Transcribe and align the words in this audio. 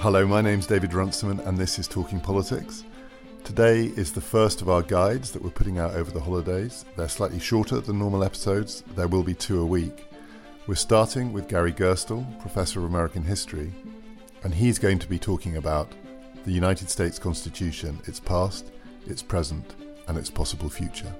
Hello, 0.00 0.24
my 0.24 0.40
name's 0.40 0.68
David 0.68 0.94
Runciman, 0.94 1.40
and 1.40 1.58
this 1.58 1.76
is 1.76 1.88
Talking 1.88 2.20
Politics. 2.20 2.84
Today 3.42 3.86
is 3.96 4.12
the 4.12 4.20
first 4.20 4.62
of 4.62 4.68
our 4.68 4.80
guides 4.80 5.32
that 5.32 5.42
we're 5.42 5.50
putting 5.50 5.78
out 5.78 5.96
over 5.96 6.12
the 6.12 6.20
holidays. 6.20 6.84
They're 6.96 7.08
slightly 7.08 7.40
shorter 7.40 7.80
than 7.80 7.98
normal 7.98 8.22
episodes, 8.22 8.84
there 8.94 9.08
will 9.08 9.24
be 9.24 9.34
two 9.34 9.60
a 9.60 9.66
week. 9.66 10.06
We're 10.68 10.76
starting 10.76 11.32
with 11.32 11.48
Gary 11.48 11.72
Gerstle, 11.72 12.40
Professor 12.40 12.78
of 12.78 12.84
American 12.84 13.24
History, 13.24 13.72
and 14.44 14.54
he's 14.54 14.78
going 14.78 15.00
to 15.00 15.08
be 15.08 15.18
talking 15.18 15.56
about 15.56 15.90
the 16.44 16.52
United 16.52 16.88
States 16.90 17.18
Constitution, 17.18 17.98
its 18.04 18.20
past, 18.20 18.70
its 19.08 19.24
present, 19.24 19.74
and 20.06 20.16
its 20.16 20.30
possible 20.30 20.68
future. 20.68 21.12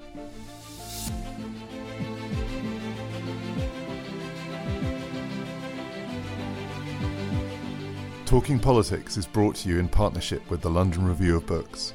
Talking 8.29 8.59
Politics 8.59 9.17
is 9.17 9.27
brought 9.27 9.57
to 9.57 9.71
you 9.71 9.79
in 9.79 9.89
partnership 9.89 10.51
with 10.51 10.61
the 10.61 10.69
London 10.69 11.09
Review 11.09 11.39
of 11.39 11.47
Books. 11.47 11.95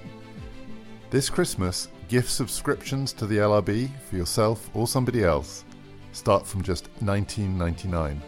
This 1.11 1.29
Christmas, 1.29 1.89
gift 2.07 2.31
subscriptions 2.31 3.13
to 3.13 3.27
the 3.27 3.37
LRB 3.37 3.91
for 4.09 4.15
yourself 4.15 4.67
or 4.73 4.87
somebody 4.87 5.23
else 5.23 5.63
start 6.11 6.47
from 6.47 6.63
just 6.63 6.89
$19.99. 7.01 8.19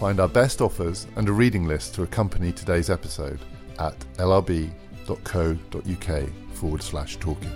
Find 0.00 0.18
our 0.18 0.26
best 0.26 0.60
offers 0.60 1.06
and 1.14 1.28
a 1.28 1.32
reading 1.32 1.68
list 1.68 1.94
to 1.94 2.02
accompany 2.02 2.50
today's 2.50 2.90
episode 2.90 3.38
at 3.78 3.96
lrb.co.uk 4.16 4.72
forward 6.52 6.82
slash 6.82 7.16
talking. 7.18 7.52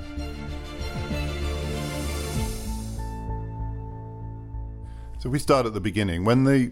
So 5.19 5.29
we 5.29 5.41
start 5.41 5.67
at 5.67 5.75
the 5.75 5.81
beginning. 5.81 6.25
When 6.25 6.45
the 6.45 6.71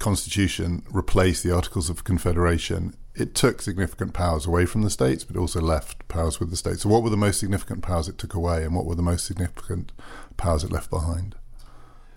Constitution 0.00 0.82
replaced 0.90 1.44
the 1.44 1.54
Articles 1.54 1.88
of 1.88 2.02
Confederation, 2.02 2.96
it 3.14 3.34
took 3.34 3.60
significant 3.60 4.14
powers 4.14 4.46
away 4.46 4.64
from 4.66 4.82
the 4.82 4.90
states, 4.90 5.24
but 5.24 5.36
also 5.36 5.60
left 5.60 6.08
powers 6.08 6.40
with 6.40 6.50
the 6.50 6.56
states. 6.56 6.82
So, 6.82 6.88
what 6.88 7.02
were 7.02 7.10
the 7.10 7.16
most 7.16 7.38
significant 7.38 7.82
powers 7.82 8.08
it 8.08 8.18
took 8.18 8.34
away, 8.34 8.64
and 8.64 8.74
what 8.74 8.86
were 8.86 8.94
the 8.94 9.02
most 9.02 9.26
significant 9.26 9.92
powers 10.36 10.64
it 10.64 10.72
left 10.72 10.90
behind? 10.90 11.36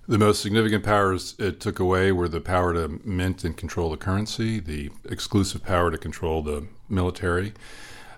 The 0.08 0.18
most 0.18 0.42
significant 0.42 0.84
powers 0.84 1.36
it 1.38 1.60
took 1.60 1.80
away 1.80 2.12
were 2.12 2.30
the 2.30 2.42
power 2.42 2.74
to 2.74 3.00
mint 3.04 3.44
and 3.44 3.56
control 3.56 3.90
the 3.90 3.98
currency, 3.98 4.60
the 4.60 4.90
exclusive 5.10 5.64
power 5.64 5.92
to 5.92 5.98
control 5.98 6.42
the 6.42 6.68
military, 6.90 7.54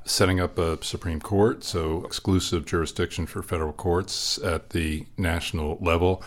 setting 0.03 0.39
up 0.39 0.59
a 0.59 0.83
Supreme 0.83 1.19
Court, 1.19 1.63
so 1.63 2.05
exclusive 2.05 2.65
jurisdiction 2.65 3.25
for 3.25 3.41
federal 3.41 3.73
courts 3.73 4.37
at 4.39 4.71
the 4.71 5.07
national 5.17 5.77
level 5.81 6.23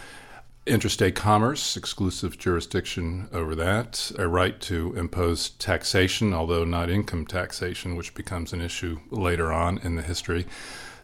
interstate 0.68 1.14
commerce, 1.14 1.76
exclusive 1.76 2.38
jurisdiction 2.38 3.28
over 3.32 3.54
that, 3.54 4.12
a 4.18 4.28
right 4.28 4.60
to 4.62 4.94
impose 4.94 5.50
taxation, 5.50 6.32
although 6.32 6.64
not 6.64 6.90
income 6.90 7.26
taxation, 7.26 7.96
which 7.96 8.14
becomes 8.14 8.52
an 8.52 8.60
issue 8.60 9.00
later 9.10 9.52
on 9.52 9.78
in 9.78 9.96
the 9.96 10.02
history. 10.02 10.46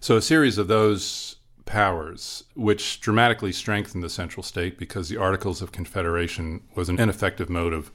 So, 0.01 0.17
a 0.17 0.23
series 0.23 0.59
of 0.59 0.69
those 0.69 1.37
powers, 1.67 2.45
which 2.55 3.01
dramatically 3.01 3.53
strengthened 3.53 4.03
the 4.03 4.11
central 4.11 4.43
state 4.43 4.79
because 4.79 5.09
the 5.09 5.17
Articles 5.17 5.63
of 5.63 5.73
Confederation 5.73 6.63
was 6.75 6.89
an 6.89 7.01
ineffective 7.01 7.49
mode 7.49 7.73
of 7.73 7.91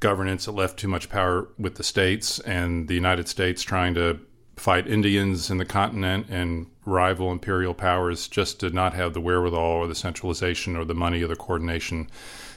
governance. 0.00 0.46
It 0.46 0.52
left 0.52 0.78
too 0.78 0.88
much 0.88 1.08
power 1.08 1.48
with 1.58 1.76
the 1.76 1.84
states, 1.84 2.38
and 2.40 2.88
the 2.88 2.94
United 2.94 3.28
States 3.28 3.62
trying 3.62 3.94
to 3.94 4.20
fight 4.56 4.86
Indians 4.86 5.50
in 5.50 5.58
the 5.58 5.64
continent 5.64 6.26
and 6.28 6.66
rival 6.88 7.30
imperial 7.30 7.74
powers 7.74 8.26
just 8.26 8.58
did 8.58 8.74
not 8.74 8.94
have 8.94 9.14
the 9.14 9.20
wherewithal 9.20 9.60
or 9.60 9.86
the 9.86 9.94
centralization 9.94 10.76
or 10.76 10.84
the 10.84 10.94
money 10.94 11.22
or 11.22 11.28
the 11.28 11.36
coordination 11.36 12.08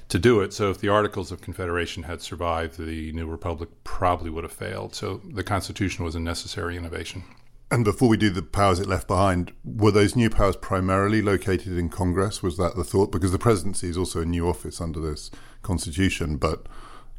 to 0.08 0.18
do 0.18 0.42
it. 0.42 0.54
So 0.54 0.70
if 0.72 0.80
the 0.80 0.90
Articles 0.90 1.32
of 1.32 1.42
Confederation 1.42 2.04
had 2.04 2.22
survived, 2.22 2.78
the 2.78 3.12
new 3.14 3.28
republic 3.28 3.70
probably 3.84 4.30
would 4.30 4.44
have 4.44 4.54
failed. 4.54 4.96
So 4.96 5.22
the 5.24 5.44
Constitution 5.44 6.04
was 6.04 6.16
a 6.16 6.20
necessary 6.20 6.76
innovation. 6.78 7.24
And 7.70 7.86
before 7.86 8.10
we 8.10 8.18
do 8.18 8.30
the 8.30 8.42
powers 8.42 8.80
it 8.80 8.88
left 8.88 9.08
behind, 9.08 9.54
were 9.64 9.92
those 9.92 10.16
new 10.16 10.30
powers 10.30 10.58
primarily 10.58 11.22
located 11.22 11.78
in 11.78 11.88
Congress? 11.88 12.44
Was 12.44 12.58
that 12.58 12.76
the 12.76 12.84
thought? 12.84 13.14
Because 13.14 13.32
the 13.32 13.40
presidency 13.40 13.88
is 13.88 13.98
also 13.98 14.22
a 14.22 14.26
new 14.26 14.50
office 14.50 14.82
under 14.82 15.00
this 15.00 15.32
Constitution, 15.62 16.36
but 16.36 16.68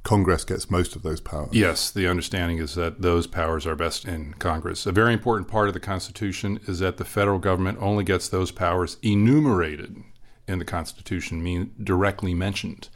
Congress 0.03 0.45
gets 0.45 0.71
most 0.71 0.97
of 0.97 1.03
those 1.03 1.21
powers. 1.21 1.51
Yes, 1.53 1.91
the 1.91 2.09
understanding 2.09 2.59
is 2.59 2.75
that 2.75 3.03
those 3.03 3.27
powers 3.27 3.67
are 3.67 3.77
best 3.77 4.05
in 4.05 4.35
Congress. 4.35 4.85
A 4.85 4.93
very 4.93 5.13
important 5.13 5.49
part 5.49 5.69
of 5.69 5.75
the 5.75 5.81
Constitution 5.81 6.59
is 6.67 6.81
that 6.81 6.97
the 6.97 7.05
federal 7.05 7.39
government 7.39 7.79
only 7.81 8.03
gets 8.03 8.29
those 8.29 8.51
powers 8.51 8.97
enumerated 9.03 10.03
in 10.49 10.59
the 10.59 10.65
Constitution, 10.65 11.43
mean 11.43 11.73
directly 11.83 12.35
mentioned. 12.35 12.89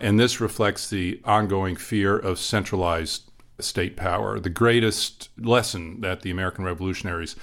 And 0.00 0.20
this 0.20 0.40
reflects 0.40 0.90
the 0.90 1.20
ongoing 1.24 1.76
fear 1.76 2.16
of 2.16 2.38
centralized 2.38 3.30
state 3.58 3.96
power. 3.96 4.38
The 4.38 4.50
greatest 4.50 5.30
lesson 5.38 6.00
that 6.02 6.22
the 6.22 6.30
American 6.30 6.64
revolutionaries 6.64 7.36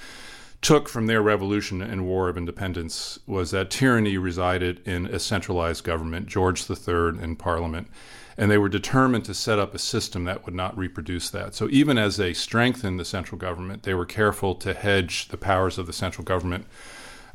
took 0.62 0.88
from 0.88 1.06
their 1.06 1.20
revolution 1.20 1.82
and 1.82 2.06
war 2.06 2.28
of 2.28 2.38
independence 2.38 3.18
was 3.26 3.50
that 3.50 3.70
tyranny 3.70 4.16
resided 4.16 4.80
in 4.86 5.06
a 5.06 5.18
centralized 5.18 5.84
government, 5.84 6.26
George 6.26 6.70
III 6.70 7.18
and 7.20 7.38
Parliament 7.38 7.88
and 8.36 8.50
they 8.50 8.58
were 8.58 8.68
determined 8.68 9.24
to 9.26 9.34
set 9.34 9.58
up 9.58 9.74
a 9.74 9.78
system 9.78 10.24
that 10.24 10.44
would 10.44 10.54
not 10.54 10.76
reproduce 10.76 11.30
that. 11.30 11.54
So 11.54 11.68
even 11.70 11.98
as 11.98 12.16
they 12.16 12.32
strengthened 12.32 12.98
the 12.98 13.04
central 13.04 13.38
government, 13.38 13.82
they 13.82 13.94
were 13.94 14.06
careful 14.06 14.54
to 14.56 14.74
hedge 14.74 15.28
the 15.28 15.36
powers 15.36 15.78
of 15.78 15.86
the 15.86 15.92
central 15.92 16.24
government 16.24 16.66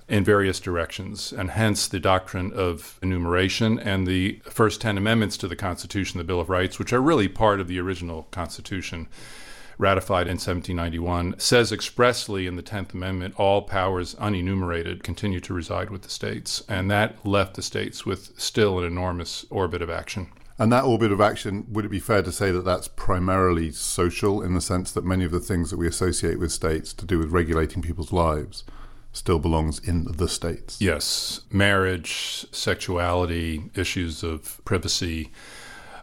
in 0.08 0.24
various 0.24 0.60
directions, 0.62 1.34
and 1.34 1.52
hence 1.52 1.88
the 1.88 2.00
doctrine 2.00 2.54
of 2.54 2.98
enumeration 3.02 3.78
and 3.78 4.08
the 4.08 4.40
first 4.46 4.80
10 4.80 4.98
amendments 4.98 5.36
to 5.36 5.50
the 5.50 5.56
Constitution, 5.56 6.18
the 6.18 6.24
Bill 6.24 6.40
of 6.40 6.50
Rights, 6.50 6.80
which 6.80 6.94
are 6.94 7.02
really 7.02 7.28
part 7.28 7.60
of 7.60 7.68
the 7.68 7.80
original 7.80 8.24
Constitution 8.32 9.08
ratified 9.78 10.28
in 10.28 10.34
1791, 10.34 11.36
says 11.38 11.72
expressly 11.72 12.48
in 12.48 12.56
the 12.56 12.64
10th 12.64 12.94
Amendment 12.94 13.36
all 13.38 13.62
powers 13.62 14.16
unenumerated 14.16 15.04
continue 15.04 15.40
to 15.40 15.54
reside 15.54 15.90
with 15.90 16.02
the 16.02 16.10
states. 16.10 16.64
And 16.68 16.90
that 16.90 17.26
left 17.26 17.56
the 17.56 17.62
states 17.62 18.06
with 18.06 18.40
still 18.40 18.80
an 18.80 18.86
enormous 18.86 19.46
orbit 19.50 19.82
of 19.82 19.90
action. 19.90 20.30
And 20.60 20.72
that 20.72 20.86
orbit 20.86 21.12
of 21.12 21.22
action, 21.22 21.68
would 21.70 21.86
it 21.86 21.92
be 21.92 22.00
fair 22.00 22.24
to 22.24 22.32
say 22.32 22.52
that 22.52 22.66
that's 22.66 22.88
primarily 22.88 23.72
social 23.72 24.42
in 24.42 24.56
the 24.56 24.62
sense 24.62 24.92
that 24.92 25.06
many 25.06 25.24
of 25.24 25.32
the 25.32 25.40
things 25.40 25.70
that 25.70 25.78
we 25.78 25.88
associate 25.88 26.40
with 26.40 26.52
states 26.52 26.94
to 26.94 27.06
do 27.06 27.20
with 27.20 27.30
regulating 27.30 27.84
people's 27.84 28.12
lives 28.12 28.64
still 29.14 29.38
belongs 29.38 29.78
in 29.80 30.06
the 30.12 30.28
states? 30.28 30.82
Yes. 30.82 31.42
Marriage, 31.52 32.48
sexuality, 32.52 33.70
issues 33.76 34.24
of 34.24 34.60
privacy, 34.66 35.32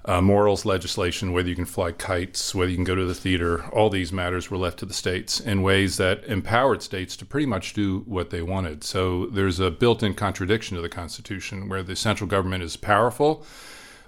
uh, 0.05 0.21
morals 0.21 0.65
legislation, 0.65 1.33
whether 1.33 1.49
you 1.49 1.55
can 1.55 1.65
fly 1.65 1.93
kites, 1.93 2.55
whether 2.55 2.71
you 2.71 2.77
can 2.77 2.85
go 2.85 2.95
to 2.95 3.07
the 3.07 3.15
theater, 3.15 3.65
all 3.67 3.89
these 3.91 4.13
matters 4.13 4.51
were 4.51 4.59
left 4.59 4.79
to 4.79 4.87
the 4.87 4.95
states 4.95 5.41
in 5.41 5.63
ways 5.63 5.97
that 5.97 6.25
empowered 6.25 6.83
states 6.83 7.17
to 7.17 7.25
pretty 7.25 7.47
much 7.47 7.73
do 7.73 8.01
what 8.01 8.31
they 8.31 8.43
wanted. 8.43 8.85
So 8.85 9.27
there's 9.27 9.61
a 9.61 9.71
built 9.71 10.03
in 10.03 10.15
contradiction 10.15 10.77
to 10.77 10.83
the 10.83 10.89
Constitution 10.89 11.69
where 11.69 11.83
the 11.83 11.97
central 11.97 12.29
government 12.29 12.63
is 12.63 12.77
powerful 12.77 13.45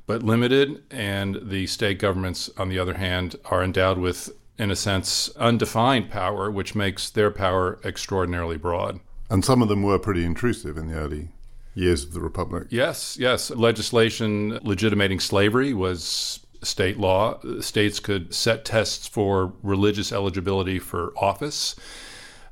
but 0.06 0.22
limited, 0.22 0.82
and 0.90 1.38
the 1.42 1.66
state 1.66 1.98
governments, 1.98 2.48
on 2.56 2.68
the 2.68 2.78
other 2.78 2.94
hand, 2.94 3.36
are 3.46 3.62
endowed 3.62 3.98
with, 3.98 4.30
in 4.56 4.70
a 4.70 4.76
sense, 4.76 5.28
undefined 5.36 6.10
power, 6.10 6.50
which 6.50 6.74
makes 6.74 7.10
their 7.10 7.30
power 7.30 7.80
extraordinarily 7.84 8.56
broad. 8.56 9.00
And 9.28 9.44
some 9.44 9.62
of 9.62 9.68
them 9.68 9.82
were 9.82 9.98
pretty 9.98 10.24
intrusive 10.24 10.76
in 10.76 10.86
the 10.86 10.94
early 10.94 11.30
years 11.76 12.02
of 12.02 12.14
the 12.14 12.20
Republic. 12.20 12.66
Yes, 12.70 13.16
yes. 13.20 13.50
Legislation 13.50 14.58
legitimating 14.62 15.20
slavery 15.20 15.74
was 15.74 16.40
state 16.62 16.98
law. 16.98 17.38
States 17.60 18.00
could 18.00 18.34
set 18.34 18.64
tests 18.64 19.06
for 19.06 19.52
religious 19.62 20.10
eligibility 20.10 20.78
for 20.78 21.12
office. 21.18 21.76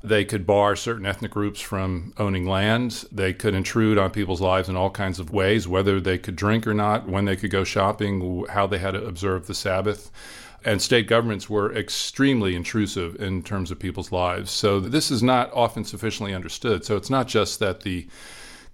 They 0.03 0.23
could 0.23 0.45
bar 0.45 0.75
certain 0.75 1.07
ethnic 1.07 1.31
groups 1.31 1.59
from 1.59 2.13
owning 2.17 2.47
land. 2.47 3.05
They 3.11 3.33
could 3.33 3.55
intrude 3.55 3.97
on 3.97 4.11
people's 4.11 4.41
lives 4.41 4.69
in 4.69 4.75
all 4.75 4.91
kinds 4.91 5.19
of 5.19 5.31
ways, 5.31 5.67
whether 5.67 5.99
they 5.99 6.19
could 6.19 6.35
drink 6.35 6.67
or 6.67 6.75
not, 6.75 7.09
when 7.09 7.25
they 7.25 7.35
could 7.35 7.49
go 7.49 7.63
shopping, 7.63 8.45
how 8.49 8.67
they 8.67 8.77
had 8.77 8.91
to 8.91 9.03
observe 9.03 9.47
the 9.47 9.55
Sabbath. 9.55 10.11
And 10.63 10.79
state 10.79 11.07
governments 11.07 11.49
were 11.49 11.75
extremely 11.75 12.55
intrusive 12.55 13.15
in 13.19 13.41
terms 13.41 13.71
of 13.71 13.79
people's 13.79 14.11
lives. 14.11 14.51
So 14.51 14.79
this 14.79 15.09
is 15.09 15.23
not 15.23 15.51
often 15.53 15.83
sufficiently 15.83 16.35
understood. 16.35 16.85
So 16.85 16.95
it's 16.95 17.09
not 17.09 17.27
just 17.27 17.59
that 17.59 17.81
the 17.81 18.07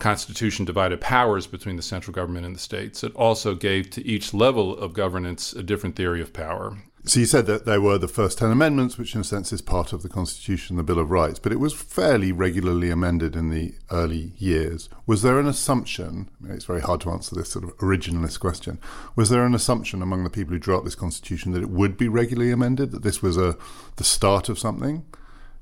Constitution 0.02 0.66
divided 0.66 1.00
powers 1.00 1.48
between 1.48 1.78
the 1.78 1.82
central 1.84 2.14
government 2.14 2.46
and 2.46 2.56
the 2.56 2.60
states. 2.60 3.04
It 3.04 3.16
also 3.16 3.56
gave 3.56 3.90
to 3.92 4.06
each 4.06 4.34
level 4.34 4.76
of 4.78 4.94
governance 4.94 5.54
a 5.54 5.64
different 5.64 5.96
theory 5.96 6.22
of 6.22 6.34
power. 6.34 6.78
So 7.06 7.20
you 7.20 7.26
said 7.26 7.46
that 7.46 7.66
there 7.66 7.82
were 7.82 7.98
the 7.98 8.08
first 8.08 8.40
10 8.40 8.52
amendments, 8.52 8.98
which 8.98 9.16
in 9.16 9.22
a 9.22 9.24
sense 9.24 9.54
is 9.54 9.62
part 9.62 9.94
of 9.94 10.04
the 10.04 10.10
Constitution, 10.10 10.76
the 10.76 10.84
Bill 10.84 11.00
of 11.00 11.10
Rights, 11.10 11.40
but 11.40 11.52
it 11.52 11.60
was 11.60 11.74
fairly 11.74 12.32
regularly 12.32 12.90
amended 12.90 13.36
in 13.36 13.50
the 13.50 13.74
early 13.92 14.34
years. 14.38 14.90
Was 15.06 15.22
there 15.22 15.40
an 15.40 15.48
assumption, 15.48 16.30
it's 16.48 16.66
very 16.66 16.82
hard 16.82 17.02
to 17.02 17.12
answer 17.12 17.36
this 17.36 17.50
sort 17.50 17.66
of 17.66 17.76
originalist 17.78 18.40
question, 18.40 18.80
was 19.16 19.30
there 19.30 19.46
an 19.46 19.56
assumption 19.56 20.02
among 20.02 20.24
the 20.24 20.30
people 20.30 20.54
who 20.54 20.60
drew 20.60 20.78
up 20.78 20.84
this 20.84 20.96
Constitution 20.96 21.54
that 21.54 21.64
it 21.64 21.70
would 21.70 21.98
be 21.98 22.08
regularly 22.08 22.52
amended, 22.52 22.92
that 22.92 23.04
this 23.04 23.22
was 23.22 23.38
a 23.38 23.58
the 23.96 24.04
start 24.04 24.50
of 24.50 24.60
something? 24.60 25.06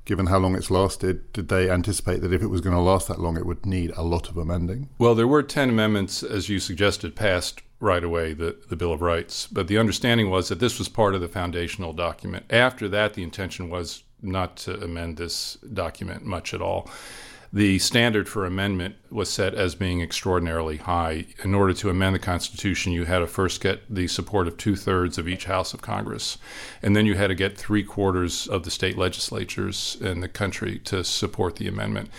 Given 0.04 0.26
how 0.26 0.38
long 0.38 0.56
it's 0.56 0.70
lasted, 0.70 1.32
did 1.32 1.48
they 1.48 1.70
anticipate 1.70 2.20
that 2.22 2.32
if 2.32 2.42
it 2.42 2.48
was 2.48 2.60
going 2.60 2.74
to 2.74 2.82
last 2.82 3.08
that 3.08 3.20
long, 3.20 3.36
it 3.36 3.46
would 3.46 3.66
need 3.66 3.92
a 3.96 4.02
lot 4.02 4.28
of 4.28 4.36
amending? 4.36 4.88
Well, 4.98 5.14
there 5.14 5.28
were 5.28 5.42
10 5.42 5.68
amendments, 5.68 6.22
as 6.22 6.48
you 6.48 6.58
suggested, 6.58 7.14
passed 7.14 7.62
right 7.80 8.04
away 8.04 8.32
the, 8.34 8.56
the 8.68 8.76
Bill 8.76 8.92
of 8.92 9.02
Rights. 9.02 9.46
But 9.46 9.68
the 9.68 9.78
understanding 9.78 10.30
was 10.30 10.48
that 10.48 10.58
this 10.58 10.78
was 10.78 10.88
part 10.88 11.14
of 11.14 11.20
the 11.20 11.28
foundational 11.28 11.92
document. 11.92 12.44
After 12.50 12.88
that, 12.88 13.14
the 13.14 13.22
intention 13.22 13.70
was 13.70 14.02
not 14.22 14.56
to 14.58 14.82
amend 14.82 15.16
this 15.16 15.56
document 15.72 16.24
much 16.24 16.52
at 16.52 16.60
all. 16.60 16.90
The 17.52 17.80
standard 17.80 18.28
for 18.28 18.46
amendment 18.46 18.94
was 19.10 19.28
set 19.28 19.54
as 19.54 19.74
being 19.74 20.00
extraordinarily 20.00 20.76
high. 20.76 21.26
In 21.42 21.52
order 21.52 21.72
to 21.74 21.90
amend 21.90 22.14
the 22.14 22.20
Constitution, 22.20 22.92
you 22.92 23.06
had 23.06 23.18
to 23.18 23.26
first 23.26 23.60
get 23.60 23.82
the 23.92 24.06
support 24.06 24.46
of 24.46 24.56
two 24.56 24.76
thirds 24.76 25.18
of 25.18 25.26
each 25.26 25.46
House 25.46 25.74
of 25.74 25.82
Congress, 25.82 26.38
and 26.80 26.94
then 26.94 27.06
you 27.06 27.14
had 27.14 27.26
to 27.26 27.34
get 27.34 27.58
three 27.58 27.82
quarters 27.82 28.46
of 28.46 28.62
the 28.62 28.70
state 28.70 28.96
legislatures 28.96 29.96
in 30.00 30.20
the 30.20 30.28
country 30.28 30.78
to 30.84 31.02
support 31.02 31.56
the 31.56 31.66
amendment 31.66 32.10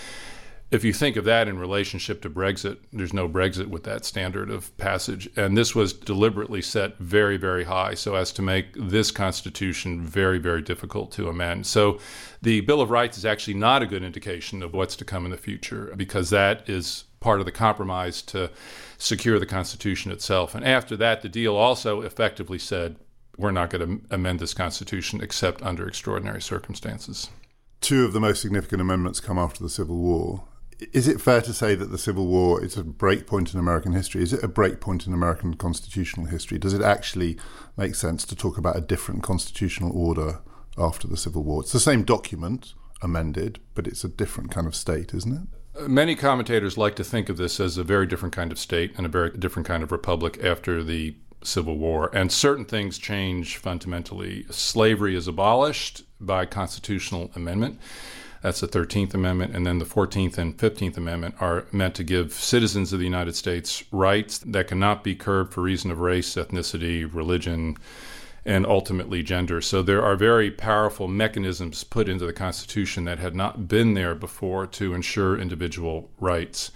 if 0.71 0.85
you 0.85 0.93
think 0.93 1.17
of 1.17 1.25
that 1.25 1.49
in 1.49 1.59
relationship 1.59 2.21
to 2.21 2.29
Brexit, 2.29 2.77
there's 2.93 3.13
no 3.13 3.27
Brexit 3.27 3.67
with 3.67 3.83
that 3.83 4.05
standard 4.05 4.49
of 4.49 4.75
passage. 4.77 5.29
And 5.35 5.57
this 5.57 5.75
was 5.75 5.91
deliberately 5.91 6.61
set 6.61 6.97
very, 6.97 7.35
very 7.35 7.65
high 7.65 7.93
so 7.93 8.15
as 8.15 8.31
to 8.33 8.41
make 8.41 8.67
this 8.75 9.11
Constitution 9.11 10.01
very, 10.01 10.37
very 10.37 10.61
difficult 10.61 11.11
to 11.13 11.27
amend. 11.27 11.67
So 11.67 11.99
the 12.41 12.61
Bill 12.61 12.79
of 12.79 12.89
Rights 12.89 13.17
is 13.17 13.25
actually 13.25 13.55
not 13.55 13.81
a 13.81 13.85
good 13.85 14.01
indication 14.01 14.63
of 14.63 14.73
what's 14.73 14.95
to 14.95 15.05
come 15.05 15.25
in 15.25 15.31
the 15.31 15.37
future 15.37 15.93
because 15.97 16.29
that 16.29 16.67
is 16.69 17.03
part 17.19 17.41
of 17.41 17.45
the 17.45 17.51
compromise 17.51 18.21
to 18.21 18.49
secure 18.97 19.39
the 19.39 19.45
Constitution 19.45 20.09
itself. 20.09 20.55
And 20.55 20.65
after 20.65 20.95
that, 20.95 21.21
the 21.21 21.29
deal 21.29 21.57
also 21.57 21.99
effectively 22.01 22.57
said 22.57 22.95
we're 23.37 23.51
not 23.51 23.71
going 23.71 23.99
to 23.99 24.15
amend 24.15 24.39
this 24.39 24.53
Constitution 24.53 25.19
except 25.21 25.61
under 25.63 25.85
extraordinary 25.85 26.41
circumstances. 26.41 27.29
Two 27.81 28.05
of 28.05 28.13
the 28.13 28.19
most 28.21 28.41
significant 28.41 28.79
amendments 28.79 29.19
come 29.19 29.37
after 29.37 29.61
the 29.61 29.69
Civil 29.69 29.97
War 29.97 30.43
is 30.93 31.07
it 31.07 31.21
fair 31.21 31.41
to 31.41 31.53
say 31.53 31.75
that 31.75 31.91
the 31.91 31.97
Civil 31.97 32.27
War 32.27 32.63
is 32.63 32.75
a 32.75 32.83
break 32.83 33.27
point 33.27 33.53
in 33.53 33.59
American 33.59 33.93
history? 33.93 34.23
Is 34.23 34.33
it 34.33 34.43
a 34.43 34.47
break 34.47 34.79
point 34.79 35.05
in 35.05 35.13
American 35.13 35.53
constitutional 35.53 36.25
history? 36.25 36.57
Does 36.57 36.73
it 36.73 36.81
actually 36.81 37.37
make 37.77 37.95
sense 37.95 38.25
to 38.25 38.35
talk 38.35 38.57
about 38.57 38.77
a 38.77 38.81
different 38.81 39.21
constitutional 39.21 39.91
order 39.95 40.41
after 40.77 41.07
the 41.07 41.17
Civil 41.17 41.43
War? 41.43 41.61
It's 41.61 41.71
the 41.71 41.79
same 41.79 42.03
document 42.03 42.73
amended, 43.01 43.59
but 43.75 43.87
it's 43.87 44.03
a 44.03 44.09
different 44.09 44.51
kind 44.51 44.67
of 44.67 44.75
state, 44.75 45.13
isn't 45.13 45.33
it? 45.33 45.83
Uh, 45.83 45.87
many 45.87 46.15
commentators 46.15 46.77
like 46.77 46.95
to 46.95 47.03
think 47.03 47.29
of 47.29 47.37
this 47.37 47.59
as 47.59 47.77
a 47.77 47.83
very 47.83 48.07
different 48.07 48.33
kind 48.33 48.51
of 48.51 48.59
state 48.59 48.93
and 48.97 49.05
a 49.05 49.09
very 49.09 49.31
different 49.31 49.67
kind 49.67 49.83
of 49.83 49.91
republic 49.91 50.43
after 50.43 50.83
the 50.83 51.15
Civil 51.43 51.77
War. 51.77 52.09
And 52.13 52.31
certain 52.31 52.65
things 52.65 52.97
change 52.97 53.57
fundamentally. 53.57 54.45
Slavery 54.49 55.15
is 55.15 55.27
abolished 55.27 56.03
by 56.19 56.45
constitutional 56.45 57.31
amendment. 57.35 57.79
That's 58.41 58.59
the 58.59 58.67
13th 58.67 59.13
Amendment. 59.13 59.55
And 59.55 59.65
then 59.65 59.79
the 59.79 59.85
14th 59.85 60.37
and 60.37 60.57
15th 60.57 60.97
Amendment 60.97 61.35
are 61.39 61.65
meant 61.71 61.95
to 61.95 62.03
give 62.03 62.33
citizens 62.33 62.91
of 62.91 62.99
the 62.99 63.05
United 63.05 63.35
States 63.35 63.83
rights 63.91 64.39
that 64.39 64.67
cannot 64.67 65.03
be 65.03 65.15
curbed 65.15 65.53
for 65.53 65.61
reason 65.61 65.91
of 65.91 65.99
race, 65.99 66.35
ethnicity, 66.35 67.11
religion, 67.13 67.77
and 68.43 68.65
ultimately 68.65 69.21
gender. 69.21 69.61
So 69.61 69.83
there 69.83 70.03
are 70.03 70.15
very 70.15 70.49
powerful 70.49 71.07
mechanisms 71.07 71.83
put 71.83 72.09
into 72.09 72.25
the 72.25 72.33
Constitution 72.33 73.05
that 73.05 73.19
had 73.19 73.35
not 73.35 73.67
been 73.67 73.93
there 73.93 74.15
before 74.15 74.65
to 74.67 74.93
ensure 74.93 75.37
individual 75.39 76.09
rights. 76.19 76.71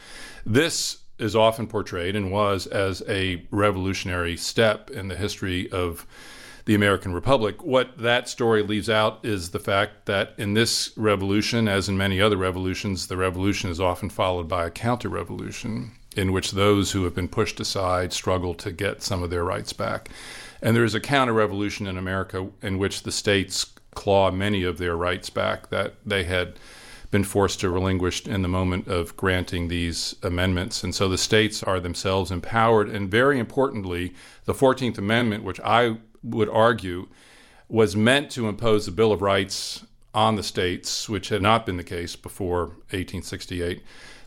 This 0.45 0.99
is 1.17 1.35
often 1.35 1.65
portrayed 1.65 2.15
and 2.15 2.31
was 2.31 2.67
as 2.67 3.01
a 3.07 3.47
revolutionary 3.49 4.37
step 4.37 4.91
in 4.91 5.07
the 5.07 5.15
history 5.15 5.71
of 5.71 6.05
the 6.65 6.75
American 6.75 7.13
Republic. 7.13 7.63
What 7.63 7.97
that 7.97 8.27
story 8.27 8.63
leaves 8.63 8.89
out 8.89 9.19
is 9.23 9.51
the 9.51 9.59
fact 9.59 10.07
that 10.07 10.33
in 10.37 10.55
this 10.55 10.91
revolution, 10.97 11.67
as 11.67 11.87
in 11.87 11.97
many 11.97 12.19
other 12.19 12.37
revolutions, 12.37 13.07
the 13.07 13.17
revolution 13.17 13.69
is 13.69 13.79
often 13.79 14.09
followed 14.09 14.47
by 14.47 14.65
a 14.65 14.71
counter 14.71 15.09
revolution 15.09 15.91
in 16.15 16.31
which 16.31 16.51
those 16.51 16.91
who 16.91 17.03
have 17.03 17.13
been 17.13 17.27
pushed 17.27 17.59
aside 17.59 18.13
struggle 18.13 18.53
to 18.55 18.71
get 18.71 19.03
some 19.03 19.21
of 19.21 19.29
their 19.29 19.43
rights 19.43 19.73
back. 19.73 20.09
And 20.61 20.75
there 20.75 20.83
is 20.83 20.95
a 20.95 20.99
counter 20.99 21.33
revolution 21.33 21.85
in 21.85 21.97
America 21.97 22.49
in 22.61 22.77
which 22.77 23.03
the 23.03 23.11
states 23.11 23.65
claw 23.93 24.31
many 24.31 24.63
of 24.63 24.77
their 24.77 24.95
rights 24.95 25.29
back 25.29 25.69
that 25.69 25.95
they 26.05 26.23
had 26.23 26.53
been 27.11 27.23
forced 27.23 27.59
to 27.59 27.69
relinquish 27.69 28.25
in 28.25 28.41
the 28.41 28.47
moment 28.47 28.87
of 28.87 29.15
granting 29.15 29.67
these 29.67 30.15
amendments. 30.23 30.83
And 30.83 30.95
so 30.95 31.07
the 31.07 31.17
states 31.17 31.61
are 31.63 31.79
themselves 31.79 32.31
empowered. 32.31 32.89
And 32.89 33.09
very 33.09 33.39
importantly, 33.39 34.13
the 34.45 34.53
14th 34.53 34.97
Amendment, 34.97 35.43
which 35.43 35.59
I 35.61 35.97
would 36.25 36.49
argue 36.49 37.07
was 37.69 37.95
meant 37.95 38.29
to 38.31 38.47
impose 38.47 38.87
a 38.87 38.91
Bill 38.91 39.11
of 39.11 39.21
Rights 39.21 39.85
on 40.13 40.35
the 40.35 40.43
states, 40.43 41.09
which 41.09 41.29
had 41.29 41.41
not 41.41 41.65
been 41.65 41.77
the 41.77 41.83
case 41.83 42.15
before 42.15 42.67
1868. 42.91 43.81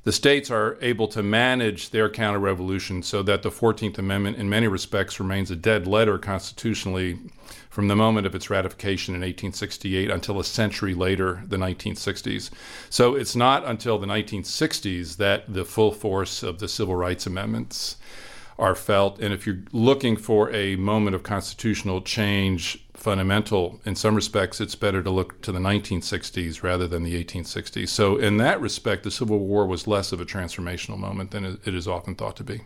The 0.05 0.13
states 0.13 0.51
are 0.51 0.79
able 0.81 1.09
to 1.09 1.23
manage 1.23 1.91
their 1.91 2.09
counter 2.09 2.39
revolution 2.39 3.03
so 3.03 3.23
that 3.25 3.43
the 3.43 3.51
14th 3.51 3.99
Amendment, 3.99 4.39
in 4.39 4.49
many 4.49 4.67
respects, 4.67 5.21
remains 5.21 5.51
a 5.51 5.57
dead 5.57 5.87
letter 5.87 6.19
constitutionally 6.19 7.19
from 7.69 7.89
the 7.89 7.97
moment 7.97 8.27
of 8.27 8.35
its 8.35 8.49
ratification 8.49 9.15
in 9.15 9.21
1868 9.21 10.11
until 10.11 10.41
a 10.41 10.45
century 10.45 10.95
later, 10.95 11.43
the 11.47 11.57
1960s. 11.57 12.51
So 12.91 13.15
it's 13.15 13.37
not 13.37 13.65
until 13.67 13.99
the 13.99 14.07
1960s 14.07 15.17
that 15.17 15.53
the 15.53 15.65
full 15.65 15.93
force 15.93 16.43
of 16.43 16.59
the 16.59 16.69
civil 16.69 16.97
rights 16.97 17.27
amendments 17.27 17.97
are 18.59 18.75
felt. 18.75 19.21
And 19.21 19.33
if 19.33 19.47
you're 19.47 19.61
looking 19.73 20.17
for 20.17 20.53
a 20.53 20.77
moment 20.77 21.15
of 21.15 21.23
constitutional 21.23 22.03
change, 22.03 22.85
fundamental 22.95 23.81
in 23.85 23.95
some 23.95 24.15
respects, 24.15 24.61
it's 24.61 24.75
better 24.75 25.03
to 25.03 25.11
look 25.11 25.41
to 25.43 25.53
the 25.53 25.61
1960s 25.61 26.63
rather 26.63 26.89
than 26.89 27.05
the 27.05 27.23
1860s. 27.25 27.89
So, 27.89 28.17
in 28.17 28.39
that 28.39 28.61
respect, 28.61 29.05
the 29.05 29.11
Civil 29.11 29.39
War 29.39 29.67
was 29.67 29.87
less 29.87 30.13
of 30.13 30.21
a 30.21 30.27
transformational 30.27 30.99
moment 30.99 31.31
than 31.31 31.45
it 31.45 31.75
is 31.75 31.87
often 31.87 32.15
thought 32.15 32.37
to 32.37 32.45
be. 32.45 32.63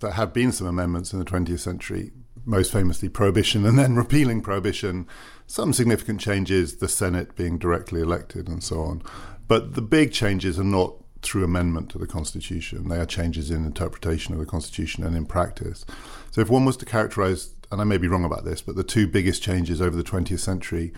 There 0.00 0.12
have 0.12 0.32
been 0.32 0.52
some 0.52 0.66
amendments 0.66 1.12
in 1.12 1.18
the 1.18 1.24
20th 1.26 1.60
century, 1.60 2.12
most 2.46 2.72
famously 2.72 3.10
prohibition 3.10 3.66
and 3.66 3.78
then 3.78 3.94
repealing 3.94 4.40
prohibition, 4.40 5.06
some 5.46 5.72
significant 5.72 6.20
changes, 6.20 6.76
the 6.76 6.88
Senate 6.88 7.36
being 7.36 7.58
directly 7.58 8.00
elected 8.00 8.48
and 8.48 8.62
so 8.62 8.80
on. 8.80 9.02
But 9.46 9.74
the 9.74 9.82
big 9.82 10.12
changes 10.12 10.58
are 10.58 10.64
not 10.64 10.94
through 11.22 11.44
amendment 11.44 11.90
to 11.90 11.98
the 11.98 12.06
Constitution. 12.06 12.88
They 12.88 12.98
are 12.98 13.06
changes 13.06 13.50
in 13.50 13.64
interpretation 13.64 14.34
of 14.34 14.40
the 14.40 14.46
Constitution 14.46 15.04
and 15.04 15.16
in 15.16 15.26
practice. 15.26 15.84
So, 16.30 16.40
if 16.40 16.50
one 16.50 16.64
was 16.64 16.76
to 16.78 16.86
characterize, 16.86 17.54
and 17.70 17.80
I 17.80 17.84
may 17.84 17.98
be 17.98 18.08
wrong 18.08 18.24
about 18.24 18.44
this, 18.44 18.60
but 18.60 18.76
the 18.76 18.84
two 18.84 19.06
biggest 19.06 19.42
changes 19.42 19.80
over 19.80 19.96
the 19.96 20.02
20th 20.02 20.40
century 20.40 20.92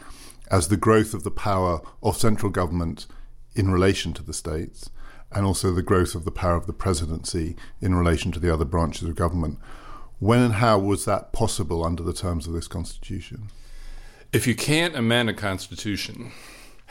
as 0.50 0.68
the 0.68 0.76
growth 0.76 1.14
of 1.14 1.24
the 1.24 1.30
power 1.30 1.80
of 2.02 2.16
central 2.16 2.50
government 2.50 3.06
in 3.54 3.70
relation 3.70 4.12
to 4.14 4.22
the 4.22 4.34
states, 4.34 4.90
and 5.30 5.46
also 5.46 5.72
the 5.72 5.82
growth 5.82 6.14
of 6.14 6.24
the 6.24 6.30
power 6.30 6.56
of 6.56 6.66
the 6.66 6.72
presidency 6.72 7.56
in 7.80 7.94
relation 7.94 8.32
to 8.32 8.40
the 8.40 8.52
other 8.52 8.64
branches 8.64 9.08
of 9.08 9.14
government. 9.14 9.58
When 10.18 10.40
and 10.40 10.54
how 10.54 10.78
was 10.78 11.04
that 11.04 11.32
possible 11.32 11.84
under 11.84 12.02
the 12.02 12.12
terms 12.12 12.46
of 12.46 12.52
this 12.52 12.68
Constitution? 12.68 13.48
If 14.32 14.46
you 14.46 14.54
can't 14.54 14.96
amend 14.96 15.28
a 15.28 15.34
Constitution, 15.34 16.32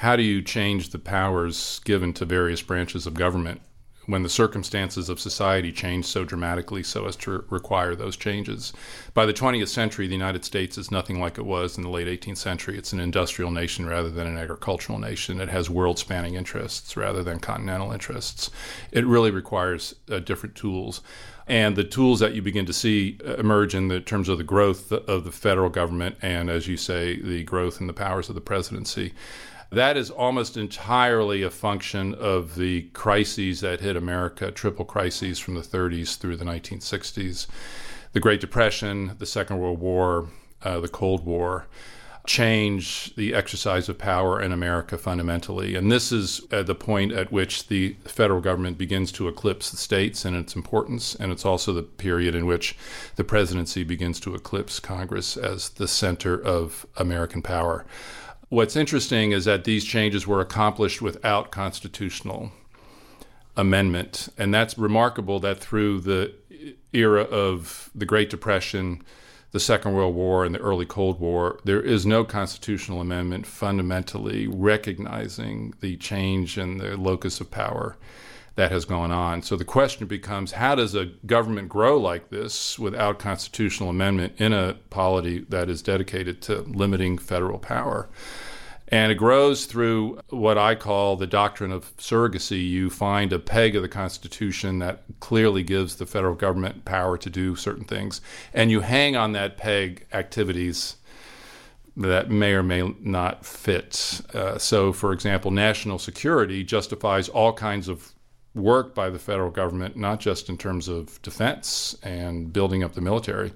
how 0.01 0.15
do 0.15 0.23
you 0.23 0.41
change 0.41 0.89
the 0.89 0.97
powers 0.97 1.79
given 1.85 2.11
to 2.11 2.25
various 2.25 2.63
branches 2.63 3.05
of 3.05 3.13
government 3.13 3.61
when 4.07 4.23
the 4.23 4.29
circumstances 4.29 5.09
of 5.09 5.19
society 5.19 5.71
change 5.71 6.05
so 6.05 6.25
dramatically 6.25 6.81
so 6.81 7.05
as 7.05 7.15
to 7.15 7.45
require 7.51 7.93
those 7.93 8.17
changes. 8.17 8.73
By 9.13 9.27
the 9.27 9.33
20th 9.33 9.67
century, 9.67 10.07
the 10.07 10.15
United 10.15 10.43
States 10.43 10.75
is 10.75 10.89
nothing 10.89 11.19
like 11.19 11.37
it 11.37 11.45
was 11.45 11.77
in 11.77 11.83
the 11.83 11.89
late 11.89 12.07
18th 12.07 12.37
century. 12.37 12.79
It's 12.79 12.93
an 12.93 12.99
industrial 12.99 13.51
nation 13.51 13.85
rather 13.85 14.09
than 14.09 14.25
an 14.25 14.39
agricultural 14.39 14.97
nation. 14.97 15.39
It 15.39 15.49
has 15.49 15.69
world 15.69 15.99
spanning 15.99 16.33
interests 16.33 16.97
rather 16.97 17.21
than 17.21 17.37
continental 17.37 17.91
interests. 17.91 18.49
It 18.91 19.05
really 19.05 19.29
requires 19.29 19.93
uh, 20.09 20.17
different 20.17 20.55
tools. 20.55 21.01
And 21.51 21.75
the 21.75 21.83
tools 21.83 22.21
that 22.21 22.33
you 22.33 22.41
begin 22.41 22.65
to 22.65 22.71
see 22.71 23.17
uh, 23.27 23.33
emerge 23.33 23.75
in 23.75 23.89
the 23.89 23.99
terms 23.99 24.29
of 24.29 24.37
the 24.37 24.43
growth 24.43 24.89
of 24.89 25.25
the 25.25 25.33
federal 25.33 25.69
government 25.69 26.15
and, 26.21 26.49
as 26.49 26.65
you 26.65 26.77
say, 26.77 27.21
the 27.21 27.43
growth 27.43 27.81
in 27.81 27.87
the 27.87 27.93
powers 27.93 28.29
of 28.29 28.35
the 28.35 28.41
presidency 28.41 29.13
that 29.71 29.95
is 29.95 30.09
almost 30.09 30.57
entirely 30.57 31.43
a 31.43 31.49
function 31.49 32.13
of 32.15 32.55
the 32.55 32.81
crises 32.93 33.61
that 33.61 33.79
hit 33.79 33.95
America, 33.95 34.51
triple 34.51 34.83
crises 34.83 35.39
from 35.39 35.55
the 35.55 35.61
30s 35.61 36.17
through 36.17 36.35
the 36.35 36.43
1960s. 36.43 37.47
The 38.11 38.19
Great 38.19 38.41
Depression, 38.41 39.15
the 39.17 39.25
Second 39.25 39.59
World 39.59 39.79
War, 39.79 40.27
uh, 40.61 40.81
the 40.81 40.89
Cold 40.89 41.25
War 41.25 41.67
change 42.25 43.15
the 43.15 43.33
exercise 43.33 43.89
of 43.89 43.97
power 43.97 44.41
in 44.41 44.51
America 44.51 44.97
fundamentally. 44.97 45.75
And 45.75 45.91
this 45.91 46.11
is 46.11 46.41
at 46.51 46.67
the 46.67 46.75
point 46.75 47.11
at 47.11 47.31
which 47.31 47.67
the 47.67 47.95
federal 48.05 48.41
government 48.41 48.77
begins 48.77 49.11
to 49.13 49.27
eclipse 49.27 49.71
the 49.71 49.77
states 49.77 50.23
in 50.23 50.35
its 50.35 50.55
importance. 50.55 51.15
And 51.15 51.31
it's 51.31 51.45
also 51.45 51.73
the 51.73 51.83
period 51.83 52.35
in 52.35 52.45
which 52.45 52.75
the 53.15 53.23
presidency 53.23 53.83
begins 53.83 54.19
to 54.21 54.35
eclipse 54.35 54.79
Congress 54.79 55.35
as 55.35 55.69
the 55.69 55.87
center 55.87 56.39
of 56.39 56.85
American 56.97 57.41
power. 57.41 57.85
What's 58.49 58.75
interesting 58.75 59.31
is 59.31 59.45
that 59.45 59.63
these 59.63 59.85
changes 59.85 60.27
were 60.27 60.41
accomplished 60.41 61.01
without 61.01 61.51
constitutional 61.51 62.51
amendment. 63.57 64.29
And 64.37 64.53
that's 64.53 64.77
remarkable 64.77 65.39
that 65.39 65.59
through 65.59 66.01
the 66.01 66.33
era 66.93 67.23
of 67.23 67.89
the 67.95 68.05
Great 68.05 68.29
Depression, 68.29 69.01
the 69.51 69.59
Second 69.59 69.93
World 69.93 70.15
War, 70.15 70.45
and 70.45 70.55
the 70.55 70.59
early 70.59 70.85
Cold 70.85 71.19
War, 71.19 71.59
there 71.65 71.81
is 71.81 72.05
no 72.05 72.23
constitutional 72.23 73.01
amendment 73.01 73.45
fundamentally 73.45 74.47
recognizing 74.47 75.73
the 75.81 75.97
change 75.97 76.57
in 76.57 76.77
the 76.77 76.95
locus 76.95 77.41
of 77.41 77.51
power 77.51 77.97
that 78.55 78.71
has 78.71 78.85
gone 78.85 79.11
on. 79.11 79.41
So 79.41 79.55
the 79.55 79.65
question 79.65 80.07
becomes 80.07 80.53
how 80.53 80.75
does 80.75 80.95
a 80.95 81.05
government 81.25 81.69
grow 81.69 81.97
like 81.97 82.29
this 82.29 82.77
without 82.77 83.19
constitutional 83.19 83.89
amendment 83.89 84.33
in 84.37 84.53
a 84.53 84.77
polity 84.89 85.39
that 85.49 85.69
is 85.69 85.81
dedicated 85.81 86.41
to 86.43 86.61
limiting 86.61 87.17
federal 87.17 87.59
power? 87.59 88.09
And 88.91 89.09
it 89.09 89.15
grows 89.15 89.65
through 89.65 90.19
what 90.29 90.57
I 90.57 90.75
call 90.75 91.15
the 91.15 91.25
doctrine 91.25 91.71
of 91.71 91.95
surrogacy. 91.95 92.69
You 92.69 92.89
find 92.89 93.31
a 93.31 93.39
peg 93.39 93.75
of 93.75 93.81
the 93.81 93.87
Constitution 93.87 94.79
that 94.79 95.03
clearly 95.21 95.63
gives 95.63 95.95
the 95.95 96.05
federal 96.05 96.35
government 96.35 96.83
power 96.83 97.17
to 97.17 97.29
do 97.29 97.55
certain 97.55 97.85
things, 97.85 98.19
and 98.53 98.69
you 98.69 98.81
hang 98.81 99.15
on 99.15 99.31
that 99.31 99.57
peg 99.57 100.05
activities 100.11 100.97
that 101.97 102.29
may 102.29 102.53
or 102.53 102.63
may 102.63 102.93
not 103.01 103.45
fit. 103.45 104.21
Uh, 104.33 104.57
so, 104.57 104.93
for 104.93 105.13
example, 105.13 105.51
national 105.51 105.99
security 105.99 106.63
justifies 106.63 107.29
all 107.29 107.53
kinds 107.53 107.87
of 107.87 108.13
work 108.53 108.93
by 108.93 109.09
the 109.09 109.19
federal 109.19 109.49
government, 109.49 109.95
not 109.95 110.19
just 110.19 110.49
in 110.49 110.57
terms 110.57 110.87
of 110.87 111.21
defense 111.21 111.95
and 112.03 112.51
building 112.51 112.83
up 112.83 112.93
the 112.93 113.01
military, 113.01 113.53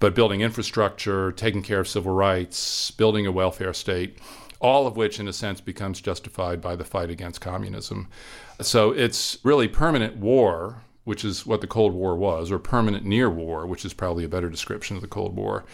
but 0.00 0.14
building 0.14 0.40
infrastructure, 0.40 1.32
taking 1.32 1.62
care 1.62 1.80
of 1.80 1.88
civil 1.88 2.12
rights, 2.12 2.90
building 2.92 3.26
a 3.26 3.32
welfare 3.32 3.74
state, 3.74 4.18
all 4.60 4.86
of 4.86 4.96
which, 4.96 5.20
in 5.20 5.28
a 5.28 5.32
sense, 5.32 5.60
becomes 5.60 6.00
justified 6.00 6.60
by 6.60 6.76
the 6.76 6.84
fight 6.84 7.10
against 7.10 7.40
communism. 7.40 8.08
So 8.60 8.90
it's 8.90 9.38
really 9.44 9.68
permanent 9.68 10.16
war, 10.16 10.82
which 11.04 11.24
is 11.24 11.46
what 11.46 11.60
the 11.60 11.66
Cold 11.66 11.94
War 11.94 12.16
was, 12.16 12.50
or 12.50 12.58
permanent 12.58 13.04
near 13.04 13.30
war, 13.30 13.66
which 13.66 13.84
is 13.84 13.94
probably 13.94 14.24
a 14.24 14.28
better 14.28 14.50
description 14.50 14.96
of 14.96 15.02
the 15.02 15.08
Cold 15.08 15.36
War, 15.36 15.64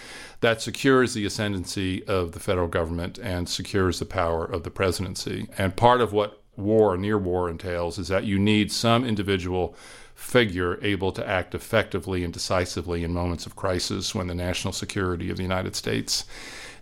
that 0.40 0.60
secures 0.60 1.14
the 1.14 1.24
ascendancy 1.24 2.04
of 2.04 2.32
the 2.32 2.40
federal 2.40 2.68
government 2.68 3.18
and 3.18 3.48
secures 3.48 3.98
the 3.98 4.04
power 4.04 4.44
of 4.44 4.62
the 4.62 4.70
presidency. 4.70 5.48
And 5.56 5.76
part 5.76 6.00
of 6.00 6.12
what 6.12 6.42
war, 6.56 6.96
near 6.96 7.18
war, 7.18 7.50
entails 7.50 7.98
is 7.98 8.08
that 8.08 8.24
you 8.24 8.38
need 8.38 8.70
some 8.70 9.04
individual 9.04 9.74
figure 10.14 10.78
able 10.82 11.10
to 11.10 11.28
act 11.28 11.54
effectively 11.54 12.22
and 12.22 12.32
decisively 12.32 13.02
in 13.02 13.12
moments 13.12 13.46
of 13.46 13.56
crisis 13.56 14.14
when 14.14 14.28
the 14.28 14.34
national 14.34 14.72
security 14.72 15.30
of 15.30 15.36
the 15.36 15.42
United 15.42 15.74
States 15.74 16.24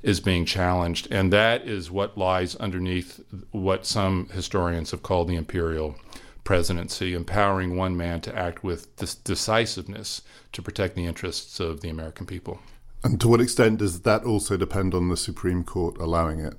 is 0.02 0.20
being 0.20 0.44
challenged. 0.44 1.08
And 1.10 1.32
that 1.32 1.66
is 1.66 1.90
what 1.90 2.18
lies 2.18 2.56
underneath 2.56 3.20
what 3.50 3.86
some 3.86 4.28
historians 4.30 4.90
have 4.90 5.02
called 5.02 5.28
the 5.28 5.36
imperial 5.36 5.96
presidency, 6.44 7.14
empowering 7.14 7.76
one 7.76 7.96
man 7.96 8.20
to 8.20 8.36
act 8.36 8.64
with 8.64 8.96
decisiveness 9.24 10.22
to 10.52 10.60
protect 10.60 10.96
the 10.96 11.06
interests 11.06 11.60
of 11.60 11.80
the 11.80 11.88
American 11.88 12.26
people. 12.26 12.60
And 13.04 13.20
to 13.20 13.28
what 13.28 13.40
extent 13.40 13.78
does 13.78 14.00
that 14.00 14.24
also 14.24 14.56
depend 14.56 14.94
on 14.94 15.08
the 15.08 15.16
Supreme 15.16 15.64
Court 15.64 15.98
allowing 15.98 16.40
it? 16.40 16.54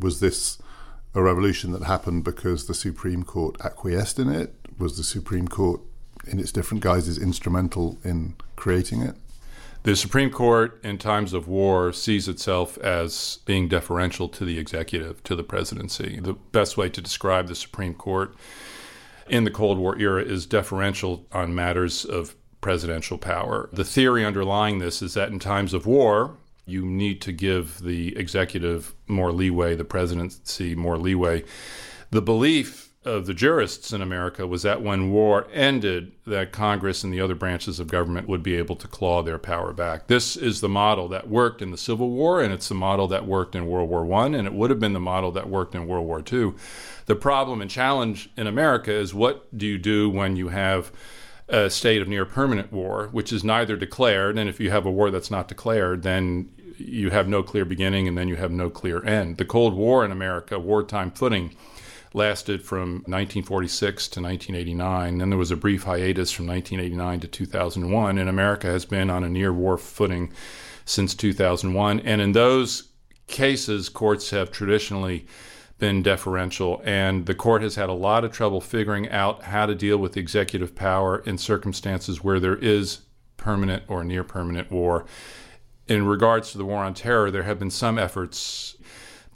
Was 0.00 0.20
this 0.20 0.58
a 1.14 1.22
revolution 1.22 1.72
that 1.72 1.82
happened 1.82 2.24
because 2.24 2.66
the 2.66 2.74
Supreme 2.74 3.22
Court 3.22 3.56
acquiesced 3.64 4.18
in 4.18 4.30
it? 4.30 4.54
Was 4.78 4.96
the 4.96 5.04
Supreme 5.04 5.48
Court, 5.48 5.80
in 6.26 6.38
its 6.38 6.52
different 6.52 6.82
guises, 6.82 7.18
instrumental 7.18 7.98
in 8.04 8.34
creating 8.56 9.02
it? 9.02 9.16
The 9.88 9.96
Supreme 9.96 10.28
Court, 10.28 10.78
in 10.84 10.98
times 10.98 11.32
of 11.32 11.48
war, 11.48 11.94
sees 11.94 12.28
itself 12.28 12.76
as 12.76 13.38
being 13.46 13.68
deferential 13.68 14.28
to 14.28 14.44
the 14.44 14.58
executive, 14.58 15.24
to 15.24 15.34
the 15.34 15.42
presidency. 15.42 16.20
The 16.20 16.34
best 16.34 16.76
way 16.76 16.90
to 16.90 17.00
describe 17.00 17.48
the 17.48 17.54
Supreme 17.54 17.94
Court 17.94 18.34
in 19.30 19.44
the 19.44 19.50
Cold 19.50 19.78
War 19.78 19.98
era 19.98 20.22
is 20.22 20.44
deferential 20.44 21.24
on 21.32 21.54
matters 21.54 22.04
of 22.04 22.34
presidential 22.60 23.16
power. 23.16 23.70
The 23.72 23.82
theory 23.82 24.26
underlying 24.26 24.78
this 24.78 25.00
is 25.00 25.14
that 25.14 25.30
in 25.30 25.38
times 25.38 25.72
of 25.72 25.86
war, 25.86 26.36
you 26.66 26.84
need 26.84 27.22
to 27.22 27.32
give 27.32 27.80
the 27.80 28.14
executive 28.14 28.94
more 29.06 29.32
leeway, 29.32 29.74
the 29.74 29.84
presidency 29.84 30.74
more 30.74 30.98
leeway. 30.98 31.44
The 32.10 32.20
belief 32.20 32.87
of 33.08 33.26
the 33.26 33.34
jurists 33.34 33.92
in 33.92 34.02
America 34.02 34.46
was 34.46 34.62
that 34.62 34.82
when 34.82 35.10
war 35.10 35.46
ended, 35.52 36.12
that 36.26 36.52
Congress 36.52 37.02
and 37.02 37.12
the 37.12 37.20
other 37.20 37.34
branches 37.34 37.80
of 37.80 37.88
government 37.88 38.28
would 38.28 38.42
be 38.42 38.54
able 38.54 38.76
to 38.76 38.86
claw 38.86 39.22
their 39.22 39.38
power 39.38 39.72
back. 39.72 40.06
This 40.06 40.36
is 40.36 40.60
the 40.60 40.68
model 40.68 41.08
that 41.08 41.28
worked 41.28 41.62
in 41.62 41.70
the 41.70 41.78
Civil 41.78 42.10
War, 42.10 42.42
and 42.42 42.52
it's 42.52 42.68
the 42.68 42.74
model 42.74 43.08
that 43.08 43.26
worked 43.26 43.56
in 43.56 43.66
World 43.66 43.88
War 43.88 44.12
I, 44.12 44.26
and 44.26 44.46
it 44.46 44.52
would 44.52 44.70
have 44.70 44.78
been 44.78 44.92
the 44.92 45.00
model 45.00 45.32
that 45.32 45.48
worked 45.48 45.74
in 45.74 45.86
World 45.86 46.06
War 46.06 46.22
II. 46.30 46.52
The 47.06 47.16
problem 47.16 47.62
and 47.62 47.70
challenge 47.70 48.28
in 48.36 48.46
America 48.46 48.92
is 48.92 49.14
what 49.14 49.56
do 49.56 49.66
you 49.66 49.78
do 49.78 50.10
when 50.10 50.36
you 50.36 50.48
have 50.48 50.92
a 51.48 51.70
state 51.70 52.02
of 52.02 52.08
near 52.08 52.26
permanent 52.26 52.70
war, 52.70 53.08
which 53.10 53.32
is 53.32 53.42
neither 53.42 53.76
declared, 53.76 54.38
and 54.38 54.50
if 54.50 54.60
you 54.60 54.70
have 54.70 54.84
a 54.84 54.90
war 54.90 55.10
that's 55.10 55.30
not 55.30 55.48
declared, 55.48 56.02
then 56.02 56.50
you 56.76 57.10
have 57.10 57.26
no 57.26 57.42
clear 57.42 57.64
beginning 57.64 58.06
and 58.06 58.16
then 58.16 58.28
you 58.28 58.36
have 58.36 58.52
no 58.52 58.70
clear 58.70 59.04
end. 59.04 59.36
The 59.38 59.44
Cold 59.44 59.74
War 59.74 60.04
in 60.04 60.12
America, 60.12 60.58
wartime 60.58 61.10
footing, 61.10 61.56
lasted 62.14 62.62
from 62.62 63.02
1946 63.06 64.08
to 64.08 64.20
1989. 64.20 65.18
Then 65.18 65.30
there 65.30 65.38
was 65.38 65.50
a 65.50 65.56
brief 65.56 65.84
hiatus 65.84 66.30
from 66.30 66.46
1989 66.46 67.20
to 67.20 67.28
2001, 67.28 68.18
and 68.18 68.28
America 68.28 68.66
has 68.66 68.84
been 68.84 69.10
on 69.10 69.24
a 69.24 69.28
near 69.28 69.52
war 69.52 69.76
footing 69.76 70.32
since 70.84 71.14
2001. 71.14 72.00
And 72.00 72.20
in 72.20 72.32
those 72.32 72.88
cases, 73.26 73.88
courts 73.88 74.30
have 74.30 74.50
traditionally 74.50 75.26
been 75.78 76.02
deferential, 76.02 76.82
and 76.84 77.26
the 77.26 77.34
court 77.34 77.62
has 77.62 77.76
had 77.76 77.88
a 77.88 77.92
lot 77.92 78.24
of 78.24 78.32
trouble 78.32 78.60
figuring 78.60 79.08
out 79.10 79.44
how 79.44 79.64
to 79.66 79.74
deal 79.74 79.98
with 79.98 80.16
executive 80.16 80.74
power 80.74 81.18
in 81.20 81.38
circumstances 81.38 82.24
where 82.24 82.40
there 82.40 82.56
is 82.56 83.00
permanent 83.36 83.84
or 83.86 84.02
near 84.02 84.24
permanent 84.24 84.70
war. 84.72 85.06
In 85.86 86.06
regards 86.06 86.52
to 86.52 86.58
the 86.58 86.64
war 86.64 86.82
on 86.82 86.94
terror, 86.94 87.30
there 87.30 87.44
have 87.44 87.58
been 87.58 87.70
some 87.70 87.98
efforts 87.98 88.76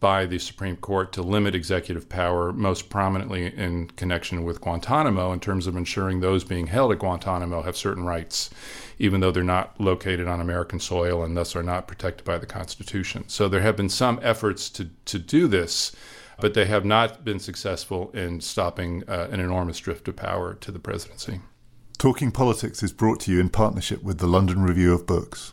by 0.02 0.26
the 0.26 0.38
Supreme 0.38 0.76
Court 0.76 1.12
to 1.12 1.22
limit 1.22 1.54
executive 1.54 2.08
power, 2.08 2.52
most 2.52 2.90
prominently 2.90 3.46
in 3.56 3.86
connection 3.90 4.42
with 4.42 4.60
Guantanamo, 4.60 5.32
in 5.32 5.38
terms 5.38 5.68
of 5.68 5.76
ensuring 5.76 6.20
those 6.20 6.42
being 6.42 6.66
held 6.66 6.90
at 6.90 6.98
Guantanamo 6.98 7.62
have 7.62 7.76
certain 7.76 8.04
rights, 8.04 8.50
even 8.98 9.20
though 9.20 9.30
they're 9.30 9.44
not 9.44 9.80
located 9.80 10.26
on 10.26 10.40
American 10.40 10.80
soil 10.80 11.22
and 11.22 11.36
thus 11.36 11.54
are 11.54 11.62
not 11.62 11.86
protected 11.86 12.24
by 12.24 12.36
the 12.36 12.46
Constitution. 12.46 13.24
So 13.28 13.48
there 13.48 13.60
have 13.60 13.76
been 13.76 13.88
some 13.88 14.18
efforts 14.22 14.68
to, 14.70 14.90
to 15.06 15.18
do 15.18 15.46
this 15.46 15.92
but 16.40 16.54
they 16.54 16.64
have 16.64 16.84
not 16.84 17.24
been 17.24 17.38
successful 17.38 18.10
in 18.10 18.40
stopping 18.40 19.04
uh, 19.06 19.28
an 19.30 19.38
enormous 19.38 19.78
drift 19.78 20.08
of 20.08 20.16
power 20.16 20.54
to 20.54 20.72
the 20.72 20.78
presidency. 20.80 21.40
Talking 21.98 22.32
Politics 22.32 22.82
is 22.82 22.92
brought 22.92 23.20
to 23.20 23.30
you 23.32 23.38
in 23.38 23.48
partnership 23.48 24.02
with 24.02 24.18
the 24.18 24.26
London 24.26 24.62
Review 24.62 24.92
of 24.92 25.06
Books. 25.06 25.52